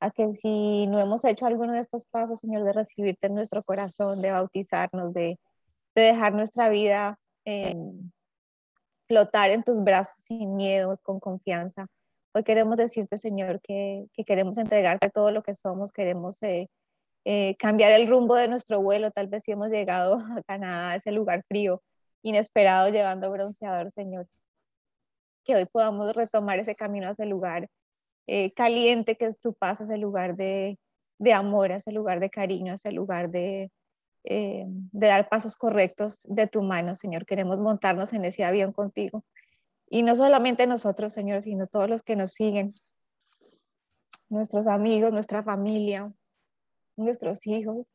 a 0.00 0.10
que 0.10 0.32
si 0.32 0.86
no 0.86 1.00
hemos 1.00 1.24
hecho 1.24 1.46
alguno 1.46 1.72
de 1.72 1.80
estos 1.80 2.04
pasos, 2.04 2.40
Señor, 2.40 2.64
de 2.64 2.72
recibirte 2.72 3.26
en 3.26 3.34
nuestro 3.34 3.62
corazón, 3.62 4.20
de 4.20 4.32
bautizarnos, 4.32 5.14
de, 5.14 5.38
dejar 5.94 6.34
nuestra 6.34 6.68
vida 6.68 7.18
flotar 9.06 9.50
en 9.50 9.62
tus 9.62 9.82
brazos 9.82 10.20
sin 10.20 10.56
miedo, 10.56 10.98
con 11.02 11.20
confianza. 11.20 11.86
Hoy 12.32 12.44
queremos 12.44 12.76
decirte, 12.76 13.18
Señor, 13.18 13.60
que, 13.62 14.06
queremos 14.26 14.58
entregarte 14.58 15.10
todo 15.10 15.30
lo 15.30 15.42
que 15.42 15.54
somos, 15.54 15.92
queremos 15.92 16.42
eh, 16.42 16.68
eh, 17.24 17.56
cambiar 17.58 17.92
el 17.92 18.08
rumbo 18.08 18.34
de 18.36 18.48
nuestro 18.48 18.82
vuelo, 18.82 19.10
tal 19.10 19.28
vez 19.28 19.44
si 19.44 19.52
hemos 19.52 19.70
llegado 19.70 20.16
a 20.36 20.42
Canadá, 20.42 20.90
a 20.92 20.96
ese 20.96 21.12
lugar 21.12 21.44
frío, 21.48 21.82
inesperado, 22.22 22.88
llevando 22.90 23.30
bronceador, 23.30 23.92
Señor. 23.92 24.26
Que 25.44 25.56
hoy 25.56 25.66
podamos 25.66 26.14
retomar 26.14 26.58
ese 26.58 26.74
camino 26.74 27.08
a 27.08 27.12
ese 27.12 27.26
lugar 27.26 27.68
eh, 28.26 28.52
caliente 28.54 29.16
que 29.16 29.26
es 29.26 29.38
tu 29.40 29.54
paz, 29.54 29.80
ese 29.80 29.98
lugar 29.98 30.36
de, 30.36 30.78
de 31.18 31.32
amor, 31.32 31.70
ese 31.70 31.92
lugar 31.92 32.20
de 32.20 32.30
cariño, 32.30 32.74
ese 32.74 32.92
lugar 32.92 33.30
de, 33.30 33.70
eh, 34.24 34.64
de 34.66 35.06
dar 35.06 35.28
pasos 35.28 35.56
correctos 35.56 36.20
de 36.24 36.46
tu 36.46 36.62
mano, 36.62 36.94
Señor. 36.94 37.26
Queremos 37.26 37.58
montarnos 37.58 38.12
en 38.14 38.24
ese 38.24 38.44
avión 38.44 38.72
contigo. 38.72 39.24
Y 39.88 40.02
no 40.02 40.16
solamente 40.16 40.66
nosotros, 40.66 41.12
Señor, 41.12 41.42
sino 41.42 41.66
todos 41.66 41.88
los 41.88 42.02
que 42.02 42.16
nos 42.16 42.32
siguen, 42.32 42.74
nuestros 44.28 44.66
amigos, 44.66 45.12
nuestra 45.12 45.42
familia, 45.42 46.12
nuestros 46.96 47.46
hijos. 47.46 47.86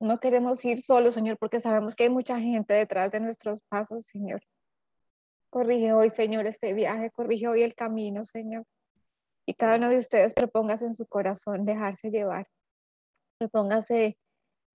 No 0.00 0.20
queremos 0.20 0.64
ir 0.64 0.84
solos, 0.84 1.14
Señor, 1.14 1.38
porque 1.38 1.60
sabemos 1.60 1.94
que 1.94 2.04
hay 2.04 2.10
mucha 2.10 2.38
gente 2.40 2.74
detrás 2.74 3.10
de 3.10 3.20
nuestros 3.20 3.62
pasos, 3.62 4.06
Señor. 4.06 4.42
Corrige 5.50 5.92
hoy, 5.92 6.10
Señor, 6.10 6.46
este 6.46 6.72
viaje, 6.74 7.10
corrige 7.10 7.48
hoy 7.48 7.62
el 7.62 7.74
camino, 7.74 8.24
Señor. 8.24 8.64
Y 9.46 9.54
cada 9.54 9.76
uno 9.76 9.88
de 9.88 9.98
ustedes 9.98 10.34
propóngase 10.34 10.84
en 10.84 10.94
su 10.94 11.06
corazón 11.06 11.64
dejarse 11.64 12.10
llevar. 12.10 12.48
Propóngase 13.38 14.18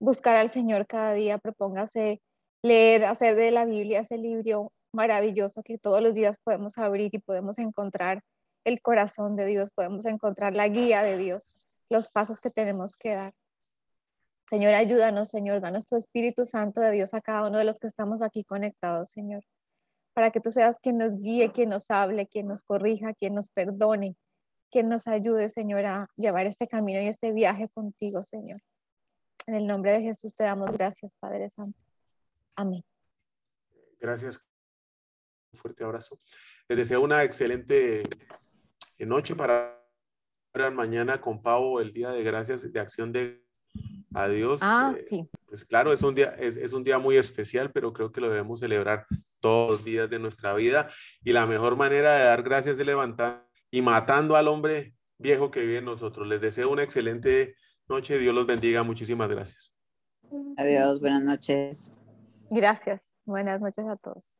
buscar 0.03 0.35
al 0.35 0.49
Señor 0.49 0.85
cada 0.85 1.13
día, 1.13 1.37
propóngase 1.37 2.21
leer, 2.61 3.05
hacer 3.05 3.35
de 3.37 3.51
la 3.51 3.63
Biblia 3.63 4.01
ese 4.01 4.17
libro 4.17 4.73
maravilloso 4.91 5.63
que 5.63 5.77
todos 5.77 6.01
los 6.01 6.13
días 6.13 6.37
podemos 6.43 6.77
abrir 6.77 7.15
y 7.15 7.19
podemos 7.19 7.57
encontrar 7.57 8.21
el 8.65 8.81
corazón 8.81 9.37
de 9.37 9.45
Dios, 9.45 9.71
podemos 9.71 10.05
encontrar 10.05 10.55
la 10.57 10.67
guía 10.67 11.03
de 11.03 11.17
Dios, 11.17 11.55
los 11.89 12.09
pasos 12.09 12.41
que 12.41 12.49
tenemos 12.49 12.97
que 12.97 13.13
dar. 13.13 13.33
Señor, 14.49 14.73
ayúdanos, 14.73 15.29
Señor, 15.29 15.61
danos 15.61 15.85
tu 15.85 15.95
Espíritu 15.95 16.45
Santo 16.45 16.81
de 16.81 16.91
Dios 16.91 17.13
a 17.13 17.21
cada 17.21 17.47
uno 17.47 17.57
de 17.57 17.63
los 17.63 17.79
que 17.79 17.87
estamos 17.87 18.21
aquí 18.21 18.43
conectados, 18.43 19.09
Señor, 19.09 19.45
para 20.13 20.31
que 20.31 20.41
tú 20.41 20.51
seas 20.51 20.79
quien 20.79 20.97
nos 20.97 21.17
guíe, 21.17 21.53
quien 21.53 21.69
nos 21.69 21.89
hable, 21.89 22.27
quien 22.27 22.47
nos 22.47 22.65
corrija, 22.65 23.13
quien 23.13 23.35
nos 23.35 23.47
perdone, 23.47 24.17
que 24.69 24.83
nos 24.83 25.07
ayude, 25.07 25.47
Señor, 25.47 25.85
a 25.85 26.09
llevar 26.17 26.45
este 26.45 26.67
camino 26.67 27.01
y 27.01 27.07
este 27.07 27.31
viaje 27.31 27.69
contigo, 27.69 28.21
Señor. 28.21 28.59
En 29.45 29.55
el 29.55 29.67
nombre 29.67 29.91
de 29.91 30.01
Jesús 30.01 30.33
te 30.35 30.43
damos 30.43 30.71
gracias, 30.71 31.15
Padre 31.19 31.49
Santo. 31.49 31.83
Amén. 32.55 32.83
Gracias. 33.99 34.39
Un 35.51 35.59
fuerte 35.59 35.83
abrazo. 35.83 36.17
Les 36.67 36.77
deseo 36.77 37.01
una 37.01 37.23
excelente 37.23 38.03
noche 38.99 39.35
para 39.35 39.79
mañana 40.71 41.19
con 41.19 41.41
Pau, 41.41 41.79
el 41.79 41.93
día 41.93 42.11
de 42.11 42.23
gracias, 42.23 42.71
de 42.71 42.79
acción 42.79 43.11
de 43.11 43.43
adiós. 44.13 44.59
Ah, 44.63 44.93
eh, 44.95 45.03
sí. 45.03 45.29
Pues 45.45 45.65
claro, 45.65 45.91
es 45.91 46.03
un, 46.03 46.15
día, 46.15 46.35
es, 46.39 46.55
es, 46.55 46.73
un 46.73 46.83
día 46.83 46.99
muy 46.99 47.17
especial, 47.17 47.71
pero 47.71 47.91
creo 47.91 48.11
que 48.11 48.21
lo 48.21 48.29
debemos 48.29 48.59
celebrar 48.59 49.07
todos 49.39 49.71
los 49.71 49.83
días 49.83 50.09
de 50.09 50.19
nuestra 50.19 50.53
vida. 50.53 50.87
Y 51.23 51.33
la 51.33 51.45
mejor 51.45 51.75
manera 51.75 52.15
de 52.15 52.23
dar 52.23 52.43
gracias 52.43 52.79
es 52.79 52.85
levantar 52.85 53.47
y 53.71 53.81
matando 53.81 54.35
al 54.35 54.47
hombre 54.47 54.93
viejo 55.17 55.51
que 55.51 55.61
vive 55.61 55.79
en 55.79 55.85
nosotros. 55.85 56.27
Les 56.27 56.41
deseo 56.41 56.69
una 56.69 56.83
excelente 56.83 57.55
noche. 57.87 58.17
Dios 58.17 58.33
los 58.33 58.45
bendiga. 58.45 58.83
Muchísimas 58.83 59.29
gracias. 59.29 59.73
Adiós, 60.57 60.99
buenas 60.99 61.23
noches. 61.23 61.91
Gracias. 62.49 63.01
Buenas 63.25 63.61
noches 63.61 63.85
a 63.87 63.95
todos. 63.95 64.37